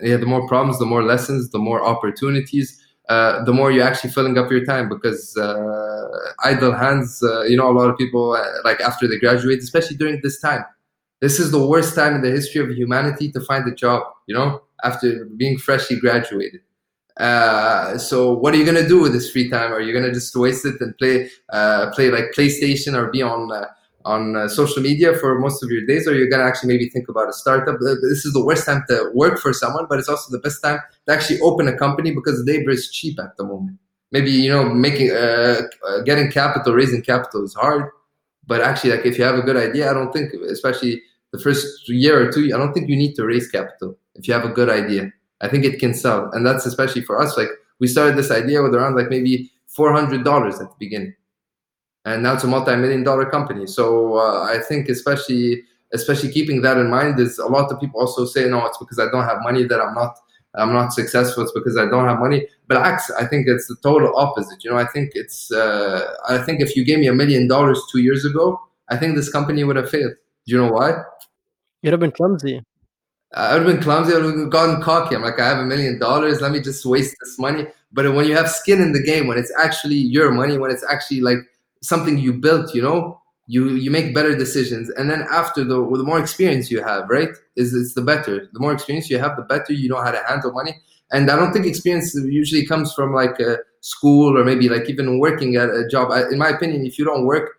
[0.00, 2.80] Yeah, the more problems, the more lessons, the more opportunities.
[3.08, 6.08] Uh, the more you're actually filling up your time because uh,
[6.44, 9.96] idle hands, uh, you know, a lot of people, uh, like after they graduate, especially
[9.96, 10.64] during this time,
[11.20, 14.34] this is the worst time in the history of humanity to find a job, you
[14.34, 16.60] know, after being freshly graduated.
[17.16, 19.72] Uh, so what are you gonna do with this free time?
[19.72, 23.50] Are you gonna just waste it and play, uh, play like PlayStation or be on
[24.04, 27.08] on uh, social media for most of your days, or you're gonna actually maybe think
[27.08, 27.78] about a startup.
[27.80, 30.80] This is the worst time to work for someone, but it's also the best time
[31.06, 33.78] to actually open a company because labor is cheap at the moment.
[34.10, 37.90] Maybe you know making uh, uh, getting capital, raising capital is hard,
[38.46, 41.88] but actually, like if you have a good idea, I don't think, especially the first
[41.88, 44.50] year or two, I don't think you need to raise capital if you have a
[44.50, 45.10] good idea.
[45.40, 47.36] I think it can sell, and that's especially for us.
[47.36, 51.14] Like we started this idea with around like maybe four hundred dollars at the beginning
[52.04, 53.66] and now it's a multi-million dollar company.
[53.66, 55.62] So uh, I think especially
[55.92, 58.98] especially keeping that in mind is a lot of people also say no, it's because
[58.98, 60.16] I don't have money that I'm not
[60.54, 61.42] I'm not successful.
[61.42, 62.46] It's because I don't have money.
[62.68, 64.62] But I think it's the total opposite.
[64.64, 67.80] You know, I think it's uh, I think if you gave me a million dollars
[67.90, 70.12] two years ago, I think this company would have failed.
[70.46, 71.02] Do you know why?
[71.82, 72.62] You'd have been clumsy.
[73.34, 74.12] I would have been clumsy.
[74.12, 75.14] I would have gotten cocky.
[75.14, 76.40] I'm like, I have a million dollars.
[76.42, 77.66] Let me just waste this money.
[77.92, 80.84] But when you have skin in the game, when it's actually your money, when it's
[80.88, 81.38] actually like
[81.82, 84.88] something you built, you know, you you make better decisions.
[84.90, 88.48] And then after the the more experience you have, right, is it's the better.
[88.52, 90.74] The more experience you have, the better you know how to handle money.
[91.10, 95.18] And I don't think experience usually comes from like a school or maybe like even
[95.18, 96.10] working at a job.
[96.10, 97.50] I, in my opinion, if you don't work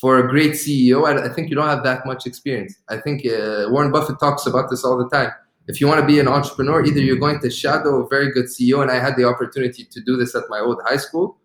[0.00, 2.74] for a great CEO, I, I think you don't have that much experience.
[2.88, 5.30] I think uh, Warren Buffett talks about this all the time.
[5.68, 8.46] If you want to be an entrepreneur, either you're going to shadow a very good
[8.46, 11.36] CEO, and I had the opportunity to do this at my old high school,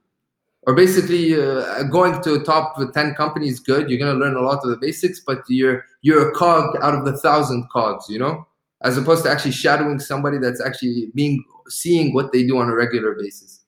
[0.67, 4.59] or basically uh, going to top 10 companies good you're going to learn a lot
[4.63, 8.45] of the basics but you're you're a cog out of the thousand cogs you know
[8.83, 12.75] as opposed to actually shadowing somebody that's actually being seeing what they do on a
[12.75, 13.63] regular basis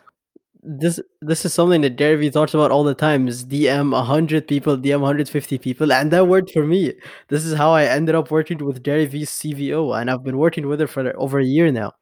[0.61, 4.45] this this is something that Gary Vee talks about all the time is DM 100
[4.45, 6.93] people, DM 150 people, and that worked for me.
[7.29, 10.67] This is how I ended up working with Gary Vee's CVO, and I've been working
[10.67, 11.93] with her for over a year now.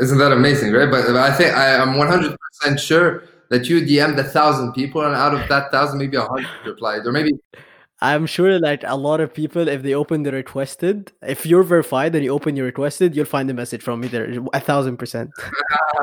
[0.00, 0.90] Isn't that amazing, right?
[0.90, 5.34] But I think I am 100% sure that you DM'd a thousand people, and out
[5.34, 7.32] of that thousand, maybe a hundred replied, or maybe
[8.00, 12.14] I'm sure that a lot of people, if they open the requested, if you're verified
[12.14, 15.30] and you open your requested, you'll find the message from me there, a thousand percent.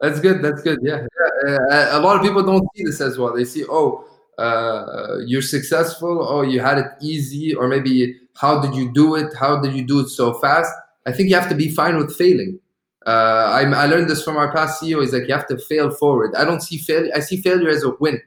[0.00, 0.42] That's good.
[0.42, 0.80] That's good.
[0.82, 1.06] Yeah.
[1.46, 1.96] yeah.
[1.96, 3.32] A lot of people don't see this as well.
[3.32, 4.04] They see, oh,
[4.38, 6.26] uh, you're successful.
[6.28, 9.32] Oh, you had it easy, or maybe how did you do it?
[9.38, 10.72] How did you do it so fast?
[11.06, 12.58] I think you have to be fine with failing.
[13.06, 15.02] Uh, I, I learned this from our past CEO.
[15.02, 16.34] Is like you have to fail forward.
[16.36, 17.12] I don't see failure.
[17.14, 18.20] I see failure as a win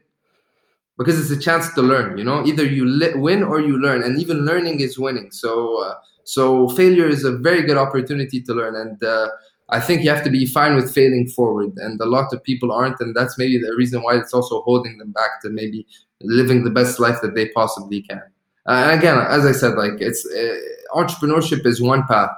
[0.98, 2.18] because it's a chance to learn.
[2.18, 5.32] You know, either you li- win or you learn, and even learning is winning.
[5.32, 9.30] So, uh, so failure is a very good opportunity to learn, and uh,
[9.70, 12.72] I think you have to be fine with failing forward, and a lot of people
[12.72, 15.86] aren't, and that's maybe the reason why it's also holding them back to maybe
[16.22, 18.22] living the best life that they possibly can.
[18.68, 20.56] Uh, and again, as I said, like it's uh,
[20.96, 22.32] entrepreneurship is one path.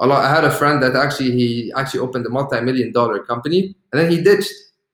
[0.00, 3.74] A lot, I had a friend that actually he actually opened a multi-million dollar company,
[3.92, 4.52] and then he ditched.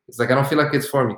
[0.09, 1.15] It's like I don't feel like it's for me.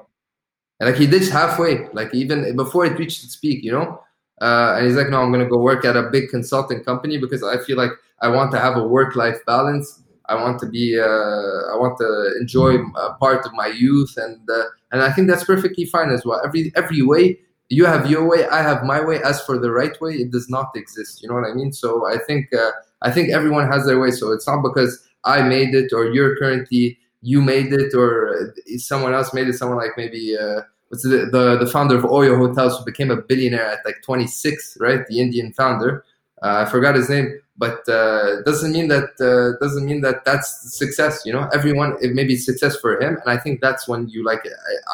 [0.80, 4.00] And like he ditched halfway, like even before it reached its peak, you know.
[4.40, 7.42] Uh, and he's like, no, I'm gonna go work at a big consulting company because
[7.42, 11.04] I feel like I want to have a work-life balance I want to be, uh,
[11.04, 15.44] I want to enjoy a part of my youth, and uh, and I think that's
[15.44, 16.40] perfectly fine as well.
[16.44, 19.20] Every every way you have your way, I have my way.
[19.22, 21.22] As for the right way, it does not exist.
[21.22, 21.72] You know what I mean?
[21.72, 22.70] So I think uh,
[23.02, 24.10] I think everyone has their way.
[24.10, 29.14] So it's not because I made it or you're currently you made it or someone
[29.14, 29.54] else made it.
[29.54, 33.16] Someone like maybe uh, what's the, the the founder of Oyo Hotels who became a
[33.16, 35.06] billionaire at like 26, right?
[35.06, 36.04] The Indian founder.
[36.42, 40.48] Uh, I forgot his name but uh, doesn't mean that uh, doesn't mean that that's
[40.76, 44.08] success you know everyone it may be success for him and i think that's when
[44.08, 44.42] you like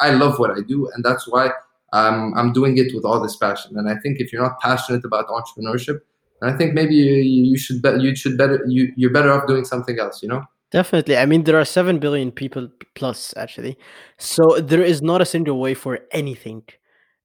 [0.01, 1.51] I, I, love what i do and that's why
[1.93, 5.05] um, i'm doing it with all this passion and i think if you're not passionate
[5.05, 6.01] about entrepreneurship
[6.41, 9.99] i think maybe you, you should you should better you, you're better off doing something
[9.99, 11.17] else you know Definitely.
[11.17, 13.77] I mean, there are 7 billion people plus, actually.
[14.17, 16.63] So there is not a single way for anything.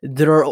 [0.01, 0.47] There are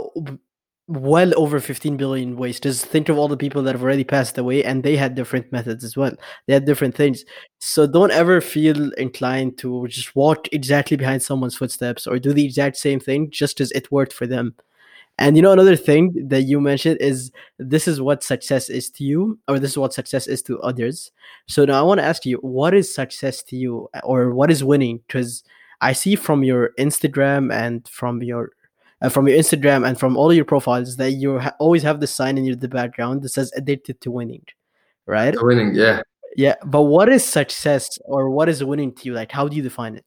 [0.89, 2.61] well over 15 billion ways.
[2.61, 5.51] Just think of all the people that have already passed away and they had different
[5.53, 6.13] methods as well.
[6.47, 7.25] They had different things.
[7.61, 12.45] So don't ever feel inclined to just walk exactly behind someone's footsteps or do the
[12.45, 14.55] exact same thing just as it worked for them.
[15.19, 19.05] And you know, another thing that you mentioned is this is what success is to
[19.05, 21.13] you, or this is what success is to others.
[21.47, 24.65] So now I want to ask you, what is success to you, or what is
[24.65, 25.01] winning?
[25.07, 25.45] Because
[25.81, 28.51] I see from your Instagram and from your
[29.03, 32.07] uh, from your Instagram and from all your profiles that you ha- always have the
[32.07, 34.45] sign in your, the background that says addicted to winning,
[35.07, 35.35] right?
[35.43, 36.03] winning, yeah.
[36.37, 39.13] Yeah, but what is success or what is winning to you?
[39.13, 40.07] Like, how do you define it?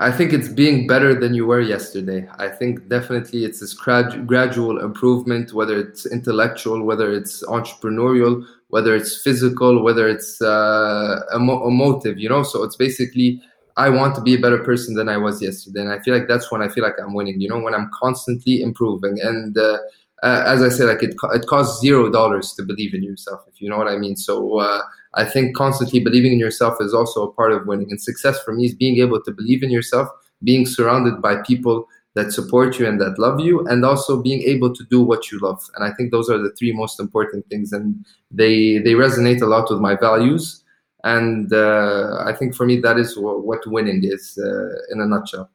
[0.00, 2.28] I think it's being better than you were yesterday.
[2.38, 8.96] I think definitely it's this grad- gradual improvement, whether it's intellectual, whether it's entrepreneurial, whether
[8.96, 12.42] it's physical, whether it's uh, emo- emotive, you know?
[12.42, 13.40] So it's basically
[13.76, 15.82] I want to be a better person than I was yesterday.
[15.82, 17.90] And I feel like that's when I feel like I'm winning, you know, when I'm
[17.94, 19.18] constantly improving.
[19.22, 19.78] And uh,
[20.24, 23.60] uh, as I said, like it, it costs zero dollars to believe in yourself, if
[23.60, 24.16] you know what I mean.
[24.16, 24.82] So uh,
[25.14, 27.90] I think constantly believing in yourself is also a part of winning.
[27.90, 30.08] And success for me is being able to believe in yourself,
[30.42, 34.72] being surrounded by people that support you and that love you, and also being able
[34.72, 35.60] to do what you love.
[35.74, 37.72] And I think those are the three most important things.
[37.72, 40.64] And they, they resonate a lot with my values
[41.04, 45.06] and uh, I think for me that is what, what winning is uh, in a
[45.06, 45.50] nutshell.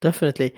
[0.00, 0.54] Definitely.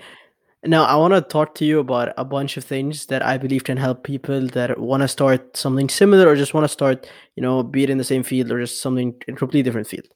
[0.63, 3.63] Now I want to talk to you about a bunch of things that I believe
[3.63, 7.43] can help people that want to start something similar or just want to start, you
[7.43, 10.07] know, be it in the same field or just something in completely different field.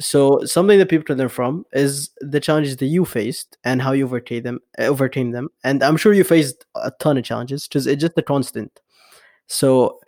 [0.00, 3.92] So something that people can learn from is the challenges that you faced and how
[3.92, 5.50] you overcame them, overcame them.
[5.64, 8.80] And I'm sure you faced a ton of challenges because it's just a constant.
[9.48, 10.00] So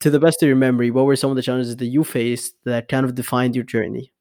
[0.00, 2.54] to the best of your memory, what were some of the challenges that you faced
[2.64, 4.13] that kind of defined your journey?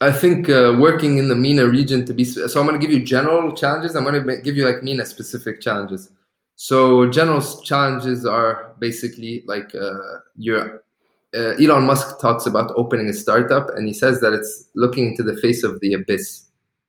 [0.00, 2.96] I think uh, working in the MENA region to be so I'm going to give
[2.96, 3.94] you general challenges.
[3.94, 6.10] I'm going to give you like MENA specific challenges.
[6.56, 10.82] So general challenges are basically like uh, your
[11.34, 15.22] uh, Elon Musk talks about opening a startup, and he says that it's looking into
[15.22, 16.46] the face of the abyss.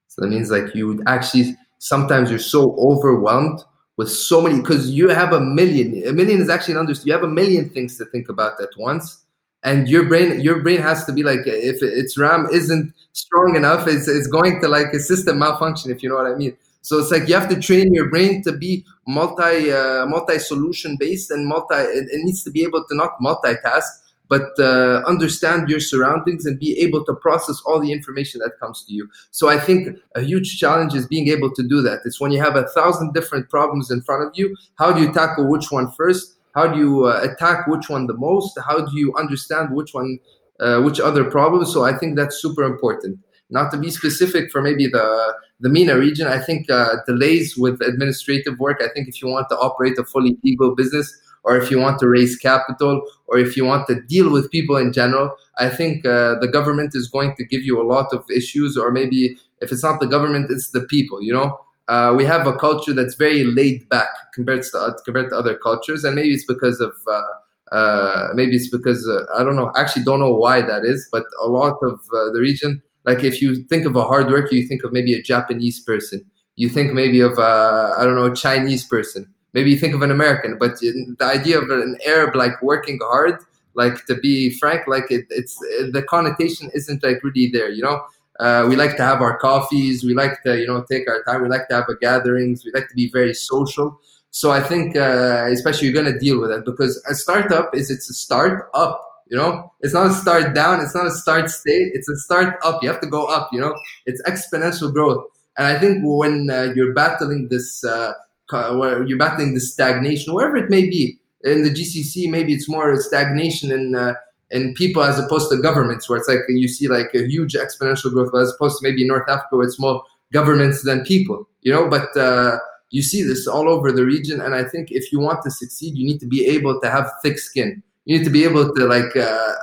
[0.07, 3.61] So that means like you would actually sometimes you're so overwhelmed
[3.97, 7.13] with so many because you have a million a million is actually an understood you
[7.13, 9.22] have a million things to think about at once
[9.63, 13.87] and your brain your brain has to be like if its ram isn't strong enough
[13.87, 16.99] it's, it's going to like a system malfunction if you know what i mean so
[16.99, 21.31] it's like you have to train your brain to be multi uh, multi solution based
[21.31, 23.83] and multi it, it needs to be able to not multitask
[24.29, 28.83] but uh, understand your surroundings and be able to process all the information that comes
[28.83, 29.07] to you.
[29.29, 31.99] So I think a huge challenge is being able to do that.
[32.03, 35.13] It's when you have a thousand different problems in front of you, how do you
[35.13, 36.35] tackle which one first?
[36.53, 38.57] How do you uh, attack which one the most?
[38.67, 40.19] How do you understand which one,
[40.59, 41.73] uh, which other problems?
[41.73, 43.19] So I think that's super important.
[43.53, 47.79] not to be specific for maybe the the MENA region, I think uh, delays with
[47.81, 48.81] administrative work.
[48.81, 51.07] I think if you want to operate a fully legal business,
[51.45, 54.75] or if you want to raise capital, or if you want to deal with people
[54.75, 58.25] in general, I think uh, the government is going to give you a lot of
[58.29, 58.75] issues.
[58.75, 61.21] Or maybe if it's not the government, it's the people.
[61.21, 65.29] You know, uh, we have a culture that's very laid back compared to uh, compared
[65.29, 69.43] to other cultures, and maybe it's because of uh, uh, maybe it's because uh, I
[69.43, 69.71] don't know.
[69.75, 73.41] Actually, don't know why that is, but a lot of uh, the region, like if
[73.41, 76.23] you think of a hard worker, you think of maybe a Japanese person.
[76.55, 79.27] You think maybe of a, I don't know a Chinese person.
[79.53, 83.39] Maybe you think of an American, but the idea of an Arab like working hard,
[83.73, 87.69] like to be frank, like it, it's the connotation isn't like really there.
[87.69, 88.03] You know,
[88.39, 90.03] uh, we like to have our coffees.
[90.03, 91.43] We like to, you know, take our time.
[91.43, 92.65] We like to have a gatherings.
[92.65, 93.99] We like to be very social.
[94.31, 97.91] So I think, uh, especially you're going to deal with it because a startup is
[97.91, 98.99] it's a start up.
[99.29, 100.81] You know, it's not a start down.
[100.81, 101.91] It's not a start state.
[101.93, 102.81] It's a start up.
[102.81, 103.49] You have to go up.
[103.51, 103.75] You know,
[104.05, 105.25] it's exponential growth.
[105.57, 108.13] And I think when uh, you're battling this, uh,
[108.51, 113.71] you're battling this stagnation, wherever it may be, in the GCC, maybe it's more stagnation
[113.71, 114.15] in
[114.53, 117.53] uh, in people as opposed to governments, where it's like you see like a huge
[117.53, 121.47] exponential growth, as opposed to maybe North Africa, where it's more governments than people.
[121.61, 122.57] You know, but uh,
[122.89, 125.95] you see this all over the region, and I think if you want to succeed,
[125.95, 127.81] you need to be able to have thick skin.
[128.05, 129.53] You need to be able to like uh,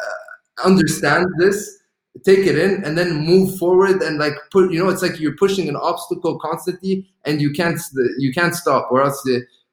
[0.65, 1.79] understand this,
[2.25, 4.73] take it in, and then move forward and like put.
[4.73, 7.81] You know, it's like you're pushing an obstacle constantly, and you can't
[8.19, 9.27] you can't stop, or else.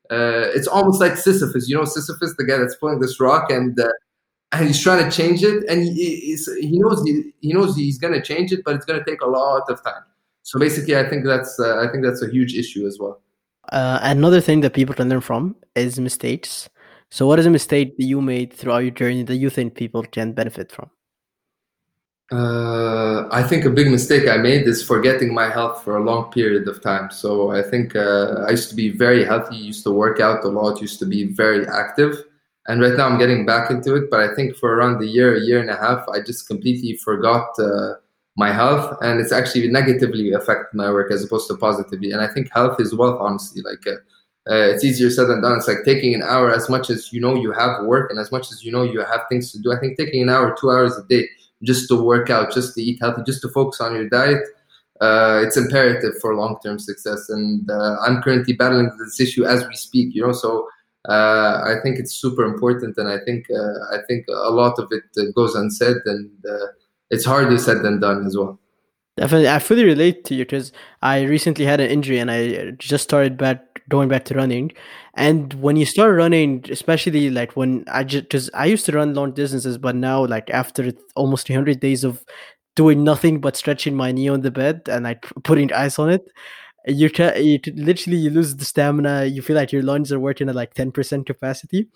[0.10, 3.78] Uh, it's almost like Sisyphus, you know, Sisyphus, the guy that's pulling this rock, and
[3.78, 3.90] uh,
[4.52, 8.14] and he's trying to change it, and he, he knows he, he knows he's going
[8.14, 10.04] to change it, but it's going to take a lot of time.
[10.44, 13.22] So basically, I think that's uh, I think that's a huge issue as well.
[13.72, 16.70] Uh, another thing that people can learn from is mistakes.
[17.10, 20.04] So, what is a mistake that you made throughout your journey that you think people
[20.04, 20.90] can benefit from?
[22.30, 26.30] Uh, I think a big mistake I made is forgetting my health for a long
[26.32, 27.10] period of time.
[27.10, 30.50] So I think uh, I used to be very healthy, used to work out a
[30.50, 32.24] lot, used to be very active,
[32.68, 34.10] and right now I'm getting back into it.
[34.10, 36.98] But I think for around a year, a year and a half, I just completely
[36.98, 37.94] forgot uh,
[38.38, 42.12] my health and it's actually negatively affected my work as opposed to positively.
[42.12, 43.64] And i think health is wealth honestly.
[43.64, 43.98] Like uh,
[44.50, 45.58] uh, it's easier said than done.
[45.58, 48.32] It's like taking an hour as much as you know you have work and as
[48.32, 50.70] much as you know you have things to do i think taking an hour two
[50.70, 51.28] hours a day
[51.64, 54.42] just to work out just to eat healthy just to focus on your diet
[55.02, 57.30] uh, it's imperative for long-term success.
[57.30, 60.32] And uh, i'm currently battling this issue as we speak you know?
[60.32, 60.68] So
[61.08, 64.92] uh, I think it's super important, and I think uh, I think a lot of
[64.92, 65.04] it
[65.36, 66.30] goes unsaid, and
[67.10, 68.60] it's harder said than done as well.
[69.18, 73.04] Definitely, I fully relate to you because I recently had an injury and I just
[73.04, 74.72] started back going back to running.
[75.16, 79.16] And when you start running, especially like when I just because I used to run
[79.16, 82.24] long distances, but now like after almost 300 days of
[82.76, 86.30] doing nothing but stretching my knee on the bed and like putting ice on it,
[86.88, 89.26] you can you literally you lose the stamina.
[89.26, 91.88] You feel like your lungs are working at like 10% capacity.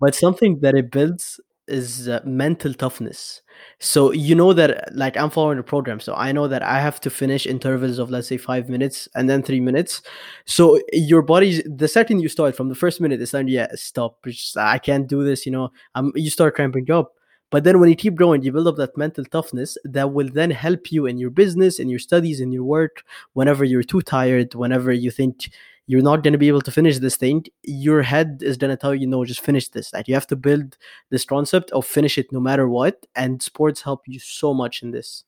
[0.00, 3.42] But something that it builds is uh, mental toughness
[3.80, 7.00] so you know that like i'm following the program so i know that i have
[7.00, 10.00] to finish intervals of let's say five minutes and then three minutes
[10.44, 14.24] so your body the second you start from the first minute it's like yeah stop
[14.24, 17.14] just, i can't do this you know um you start cramping up
[17.50, 20.50] but then when you keep growing you build up that mental toughness that will then
[20.50, 24.54] help you in your business in your studies in your work whenever you're too tired
[24.54, 25.50] whenever you think
[25.86, 28.76] you're not going to be able to finish this thing your head is going to
[28.76, 30.76] tell you no just finish this like you have to build
[31.10, 34.90] this concept of finish it no matter what and sports help you so much in
[34.90, 35.24] this.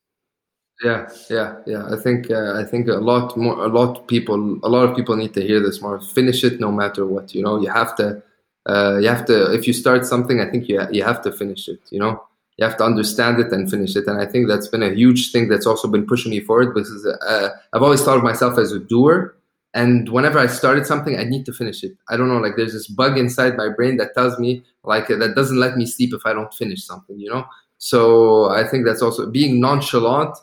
[0.83, 1.83] Yeah yeah yeah.
[1.91, 4.95] I think uh, i think a lot more a lot of people a lot of
[4.95, 5.99] people need to hear this more.
[5.99, 7.59] Finish it no matter what you know?
[7.59, 8.23] You have to
[8.69, 11.67] uh, you have to if you start something i think you, you have to finish
[11.67, 12.13] it you know?
[12.57, 15.31] You have to understand it and finish it and i think that's been a huge
[15.31, 18.73] thing that's also been pushing me forward because uh, i've always thought of myself as
[18.73, 19.35] a doer
[19.73, 21.93] and whenever i started something i need to finish it.
[22.09, 25.35] I don't know like there's this bug inside my brain that tells me like that
[25.35, 27.45] doesn't let me sleep if i don't finish something you know?
[27.77, 30.35] So i think that's also being nonchalant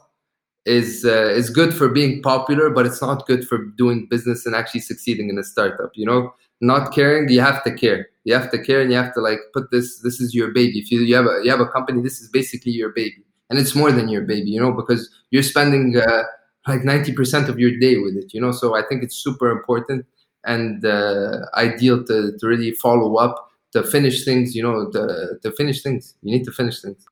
[0.64, 4.54] is uh, is good for being popular but it's not good for doing business and
[4.54, 8.08] actually succeeding in a startup you know not caring you have to care.
[8.24, 10.78] You have to care and you have to like put this this is your baby.
[10.78, 13.22] If you, you have a you have a company this is basically your baby.
[13.48, 16.22] And it's more than your baby you know because you're spending uh,
[16.66, 18.50] like 90% of your day with it you know?
[18.50, 20.04] So i think it's super important
[20.44, 25.52] and uh, ideal to, to really follow up to finish things you know to, to
[25.52, 26.14] finish things.
[26.22, 27.04] You need to finish things.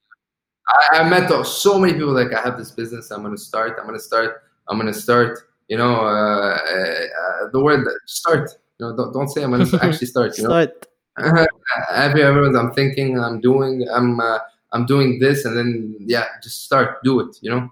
[0.69, 3.93] I, I met so many people like i have this business i'm to start i'm
[3.93, 8.51] to start i'm to start you know uh, uh, the word start
[8.85, 10.87] know don't, don't say i'm going to actually start you know start.
[11.91, 14.39] every everyone i'm thinking i'm doing i'm uh,
[14.72, 17.70] i'm doing this and then yeah just start do it you know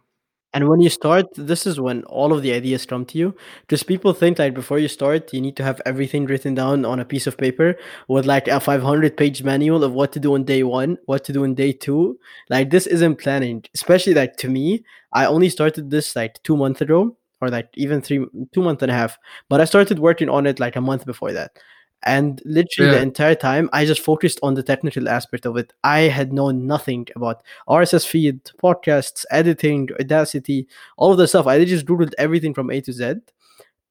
[0.54, 3.34] And when you start, this is when all of the ideas come to you.
[3.62, 7.00] Because people think like before you start, you need to have everything written down on
[7.00, 10.44] a piece of paper with like a 500 page manual of what to do on
[10.44, 12.18] day one, what to do on day two.
[12.50, 14.84] Like this isn't planning, especially like to me.
[15.14, 18.90] I only started this like two months ago, or like even three, two months and
[18.90, 19.18] a half.
[19.50, 21.58] But I started working on it like a month before that
[22.04, 22.96] and literally Yeah.
[22.98, 26.66] the entire time i just focused on the technical aspect of it i had known
[26.66, 30.66] nothing about rss feed podcasts editing audacity
[30.96, 33.14] all of the stuff i just googled everything from a to z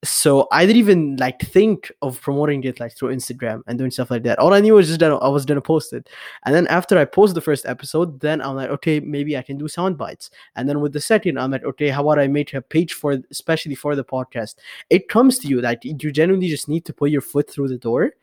[0.04, 4.10] so i didn't even like think of promoting it like through instagram and doing stuff
[4.10, 4.40] like that.
[4.40, 6.10] All i knew was just that i was gonna post it.
[6.46, 9.58] And then after i post the first episode then i'm like okay maybe i can
[9.58, 10.32] do sound bites.
[10.56, 13.20] And then with the second i'm like okay how about i make a page for
[13.30, 14.56] especially for the podcast?
[14.90, 17.78] It comes to you like you genuinely just need to put your foot through the
[17.78, 18.14] door.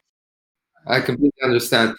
[0.86, 1.94] I completely understand.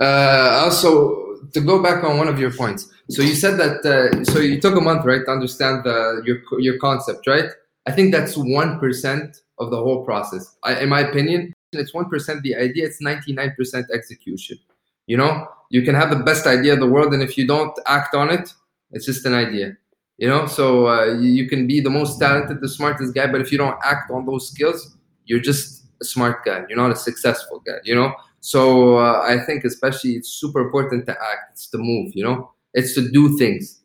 [0.00, 4.24] Uh, also, to go back on one of your points, so you said that uh,
[4.24, 7.50] so you took a month, right, to understand the, your your concept, right?
[7.86, 10.56] I think that's one percent of the whole process.
[10.62, 12.86] I, in my opinion, it's one percent the idea.
[12.86, 14.58] It's ninety nine percent execution.
[15.06, 17.78] You know, you can have the best idea in the world, and if you don't
[17.86, 18.52] act on it,
[18.90, 19.76] it's just an idea.
[20.16, 23.40] You know, so uh, you, you can be the most talented, the smartest guy, but
[23.40, 26.62] if you don't act on those skills, you're just a smart guy.
[26.68, 27.78] You're not a successful guy.
[27.82, 31.52] You know, so uh, I think especially it's super important to act.
[31.52, 32.12] It's to move.
[32.14, 33.80] You know, it's to do things.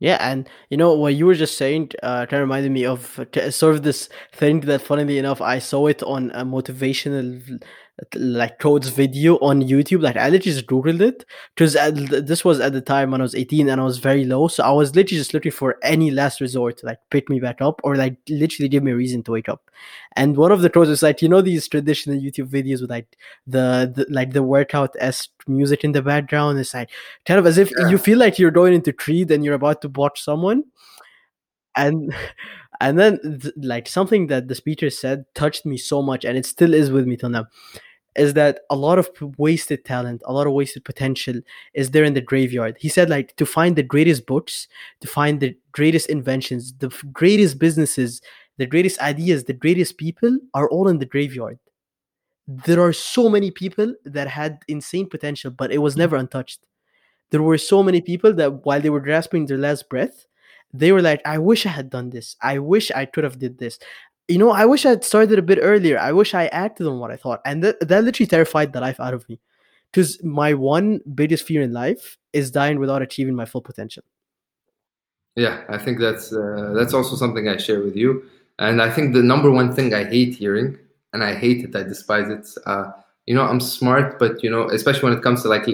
[0.00, 3.18] Yeah, and you know what you were just saying uh, kind of reminded me of
[3.36, 7.62] uh, sort of this thing that, funnily enough, I saw it on a motivational
[8.14, 10.02] like codes video on YouTube.
[10.02, 11.24] Like I literally just googled it
[11.54, 14.48] because this was at the time when I was eighteen and I was very low,
[14.48, 17.60] so I was literally just looking for any last resort to like pick me back
[17.60, 19.70] up or like literally give me a reason to wake up.
[20.16, 23.16] And one of the codes was like you know these traditional YouTube videos with like
[23.46, 26.58] the, the like the workout s music in the background.
[26.58, 26.90] It's like
[27.26, 27.88] kind of as if Yeah.
[27.88, 30.64] you feel like you're going into Creed and you're about to watch someone,
[31.76, 32.14] and
[32.80, 36.46] and then th- like something that the speaker said touched me so much, and it
[36.46, 37.46] still is with me till now.
[38.16, 39.08] Is that a lot of
[39.38, 41.40] wasted talent, a lot of wasted potential
[41.74, 42.76] is there in the graveyard?
[42.78, 44.66] He said, like, to find the greatest books,
[45.00, 48.20] to find the greatest inventions, the greatest businesses,
[48.58, 51.58] the greatest ideas, the greatest people are all in the graveyard
[52.50, 56.60] there are so many people that had insane potential, but it was never untouched.
[57.30, 60.26] There were so many people that while they were grasping their last breath,
[60.72, 62.36] they were like, I wish I had done this.
[62.42, 63.78] I wish I could have did this.
[64.30, 65.98] You know, I wish I had started a bit earlier.
[65.98, 67.40] I wish I acted on what I thought.
[67.44, 69.40] And that, that literally terrified the life out of me.
[69.90, 74.04] Because my one biggest fear in life is dying without achieving my full potential.
[75.34, 78.22] Yeah, I think that's uh, that's also something I share with you.
[78.60, 80.78] And I think the number one thing I hate hearing,
[81.12, 82.46] and I hate it, I despise it.
[82.66, 82.92] Uh,
[83.26, 85.66] you know, I'm smart, but you know, especially when it comes to like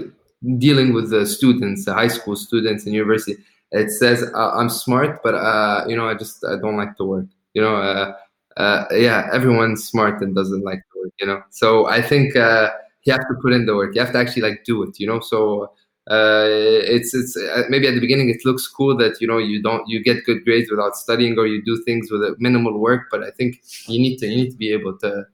[0.59, 3.37] dealing with the students, the high school students in university,
[3.73, 7.05] it says uh, I'm smart, but uh, you know, I just I don't like to
[7.05, 7.27] work.
[7.55, 8.15] You know,
[8.57, 11.13] uh, yeah, everyone's smart and doesn't like to work.
[11.21, 12.71] You know, so I think uh,
[13.05, 13.95] you have to put in the work.
[13.95, 14.99] You have to actually like do it.
[14.99, 15.73] You know, so
[16.09, 19.61] uh, it's it's uh, maybe at the beginning it looks cool that you know you
[19.61, 23.25] don't you get good grades without studying or you do things with minimal work but
[23.25, 25.27] i think you need to you need to be able to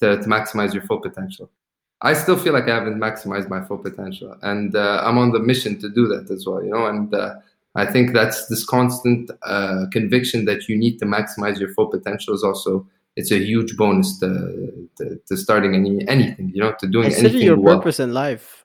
[0.00, 1.48] to, to maximize your full potential
[2.02, 5.38] i still feel like i haven't maximized my full potential and uh, i'm on the
[5.38, 7.34] mission to do that as well you know and uh,
[7.76, 12.34] i think that's this constant uh, conviction that you need to maximize your full potential
[12.34, 16.86] is also it's a huge bonus to, to, to starting any anything you know to
[16.86, 18.64] doing literally anything your well purpose in life.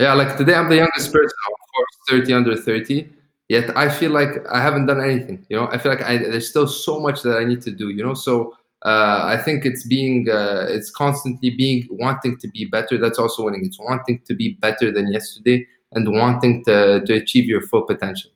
[0.00, 3.08] yeah, like today I'm the youngest person, of course, 30 under 30.
[3.48, 5.46] Yet I feel like I haven't done anything.
[5.48, 7.88] You know, I feel like I, there's still so much that I need to do.
[7.88, 8.54] You know, so
[8.84, 12.98] uh, I think it's being, uh, it's constantly being wanting to be better.
[12.98, 13.64] That's also winning.
[13.64, 18.30] It's wanting to be better than yesterday and wanting to to achieve your full potential.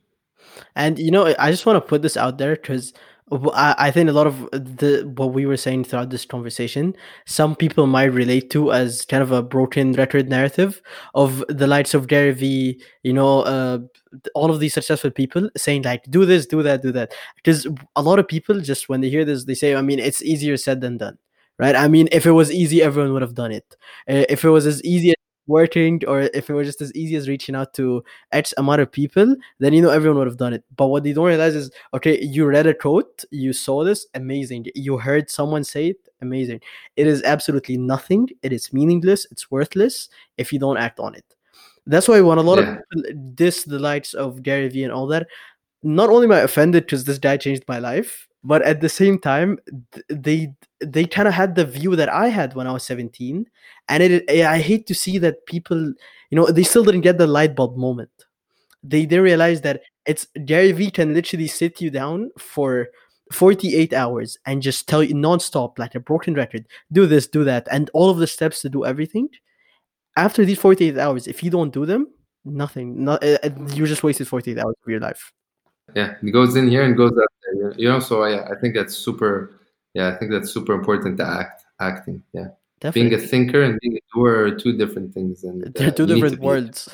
[0.75, 2.93] And you know, I just want to put this out there because
[3.31, 6.95] I, think a lot of the what we were saying throughout this conversation,
[7.25, 10.81] some people might relate to as kind of a broken record narrative
[11.15, 13.79] of the likes of Gary Vee, you know, uh,
[14.35, 17.13] all of these successful people saying like, do this, do that, do that.
[17.35, 20.21] Because a lot of people just when they hear this, they say, I mean, it's
[20.21, 21.17] easier said than done,
[21.57, 21.75] right?
[21.75, 23.75] I mean, if it was easy, everyone would have done it.
[24.07, 25.15] Uh, if it was as easy as
[25.47, 28.91] working or if it was just as easy as reaching out to X amount of
[28.91, 30.63] people, then you know everyone would have done it.
[30.75, 34.67] But what they don't realize is, okay, you read a quote, you saw this, amazing.
[34.75, 36.61] You heard someone say it, amazing.
[36.95, 38.29] It is absolutely nothing.
[38.41, 39.27] It is meaningless.
[39.31, 41.25] It's worthless if you don't act on it.
[41.85, 42.75] That's why when a lot Yeah.
[42.77, 45.27] of people diss the likes of Gary Vee and all that,
[45.83, 49.19] not only am I offended because this guy changed my life, but at the same
[49.19, 49.57] time,
[50.09, 53.49] they they kind of had the view that I had when I was 17,
[53.87, 55.93] and it I hate to see that people,
[56.29, 58.11] you know, they still didn't get the light bulb moment.
[58.83, 62.89] They they realized that it's Gary Vee can literally sit you down for
[63.31, 67.67] 48 hours and just tell you non-stop like a broken record do this do that
[67.71, 69.29] and all of the steps to do everything.
[70.17, 72.07] After these 48 hours if you don't do them
[72.45, 73.37] nothing not, uh,
[73.73, 75.31] you just wasted 48 hours of your life
[75.95, 78.73] yeah it goes in here and goes out there you know so yeah i think
[78.75, 79.59] that's super
[79.93, 82.47] yeah i think that's super important to act acting yeah
[82.79, 83.09] Definitely.
[83.09, 86.05] being a thinker and being a doer are two different things and uh, they're two
[86.05, 86.89] different worlds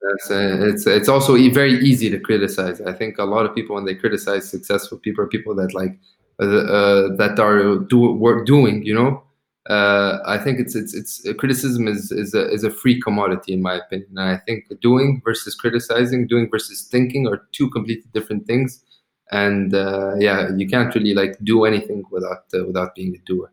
[0.00, 2.80] That's uh, it's it's also very easy to criticize.
[2.80, 5.98] I think a lot of people when they criticize successful people are people that like
[6.40, 8.84] uh, uh, that are do work doing.
[8.84, 9.22] You know,
[9.68, 13.52] uh, I think it's it's it's uh, criticism is is a, is a free commodity
[13.52, 14.08] in my opinion.
[14.16, 18.82] And I think doing versus criticizing, doing versus thinking are two completely different things.
[19.30, 23.52] And uh, yeah, you can't really like do anything without without being a doer.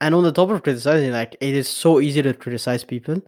[0.00, 3.20] And on the top of criticizing, like it is so easy to criticize people.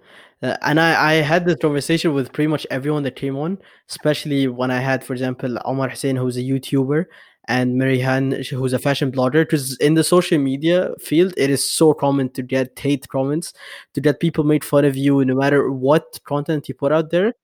[0.43, 3.59] Uh, and I, I had this conversation with pretty much everyone that came on,
[3.89, 7.07] especially when I had, for example, Omar Hussein, who's a YouTuber,
[7.47, 9.43] and Marihan, who's a fashion blogger.
[9.43, 13.53] Because in the social media field, it is so common to get hate comments,
[13.95, 17.35] to get people made fun of you, no matter what content you put out there.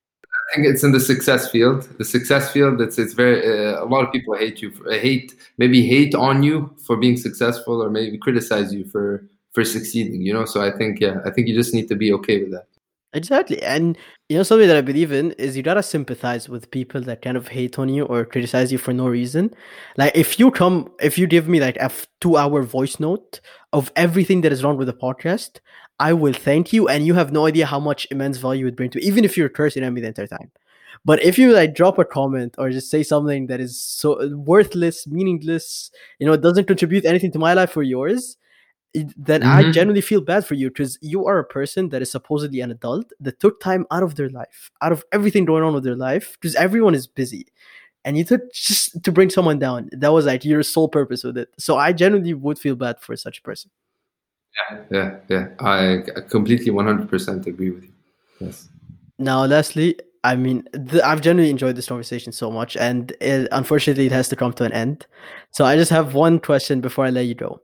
[0.53, 1.83] I think it's in the success field.
[1.99, 5.35] The success field, it's it's very uh, a lot of people hate you, for, hate
[5.59, 10.23] maybe hate on you for being successful, or maybe criticize you for for succeeding.
[10.23, 12.53] You know, so I think yeah, I think you just need to be okay with
[12.53, 12.67] that.
[13.13, 13.61] Exactly.
[13.63, 13.99] And
[14.29, 17.37] you know, something that I believe in is you gotta sympathize with people that kind
[17.37, 19.53] of hate on you or criticize you for no reason.
[19.97, 21.91] Like if you come if you give me like a
[22.21, 23.41] two hour voice note
[23.73, 25.59] of everything that is wrong with the podcast,
[25.99, 28.93] I will thank you and you have no idea how much immense value it brings
[28.93, 30.53] to me, even if you're cursing at me the entire time.
[31.05, 35.07] But if you like drop a comment or just say something that is so worthless,
[35.07, 38.37] meaningless, you know, it doesn't contribute anything to my life or yours,
[38.95, 39.51] then mm-hmm.
[39.51, 42.71] I genuinely feel bad for you because you are a person that is supposedly an
[42.71, 45.97] adult that took time out of their life, out of everything going on with their
[45.97, 47.47] life, because everyone is busy.
[48.05, 49.91] And you took just to bring someone down.
[49.93, 51.51] That was like your sole purpose with it.
[51.59, 53.71] So I genuinely would feel bad for such a person.
[54.71, 55.49] Yeah, yeah, yeah.
[55.61, 57.93] I completely 100% agree with you.
[58.41, 58.69] Yes.
[59.19, 64.07] Now, lastly, I mean, the, I've genuinely enjoyed this conversation so much, and it, unfortunately,
[64.07, 65.07] it has to come to an end.
[65.51, 67.61] So I just have one question before I let you go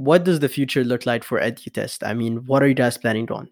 [0.00, 2.06] what does the future look like for EduTest?
[2.06, 3.50] I mean, what are you guys planning on?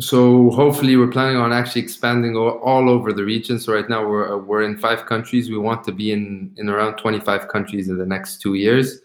[0.00, 3.58] So hopefully, we're planning on actually expanding all, over the region.
[3.60, 5.50] So right now, we're we're in five countries.
[5.50, 9.00] We want to be in in around 25 countries in the next two years.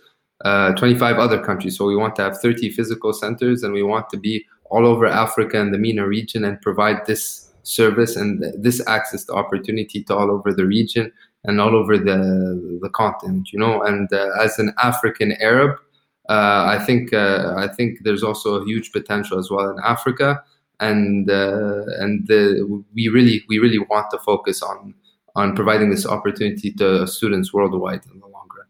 [0.46, 1.78] Uh, 25 other countries.
[1.78, 5.06] So we want to have 30 physical centers, and we want to be all over
[5.06, 10.16] Africa and the MENA region and provide this service and this access to opportunity to
[10.16, 11.12] all over the region
[11.44, 13.52] and all over the the continent.
[13.52, 15.87] You know, and uh, as an African Arab, uh,
[16.30, 20.44] I think uh, I think there's also a huge potential as well in Africa,
[20.80, 24.94] and uh, and the, we really we really want to focus on
[25.36, 28.68] on providing this opportunity to students worldwide in the long run.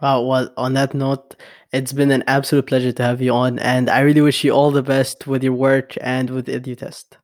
[0.00, 0.22] Wow.
[0.22, 1.34] Well, on that note,
[1.72, 4.70] it's been an absolute pleasure to have you on, and I really wish you all
[4.70, 7.16] the best with your work and with EduTest.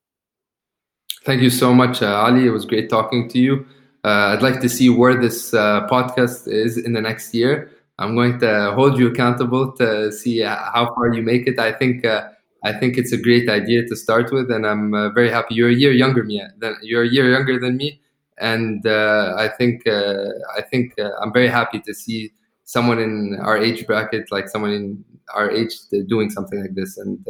[1.23, 2.45] Thank you so much, uh, Ali.
[2.45, 3.65] It was great talking to you.
[4.05, 7.71] Uh, I'd like to see where this uh, podcast is in the next year.
[7.99, 11.59] I'm going to hold you accountable to see how far you make it.
[11.59, 12.29] I think uh,
[12.63, 15.55] I think it's a great idea to start with, and I'm uh, very happy.
[15.55, 18.01] You're a year younger me than you're a year younger than me,
[18.39, 22.31] and uh, I think uh, I think uh, I'm very happy to see
[22.65, 25.73] someone in our age bracket, like someone in our age,
[26.07, 26.97] doing something like this.
[26.97, 27.25] And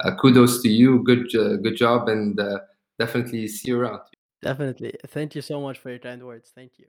[0.00, 1.02] uh, kudos to you.
[1.04, 1.30] Good
[1.62, 2.38] good job, and
[2.98, 4.00] definitely see you around.
[4.42, 4.94] Definitely.
[5.08, 6.50] Thank you so much for your kind words.
[6.54, 6.86] Thank you.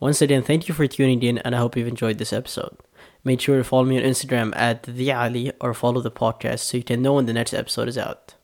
[0.00, 2.76] Once again, thank you for tuning in, and I hope you've enjoyed this episode.
[3.24, 6.76] Make sure to follow me on Instagram at the Ali or follow the podcast so
[6.76, 8.34] you can know when the next episode is out.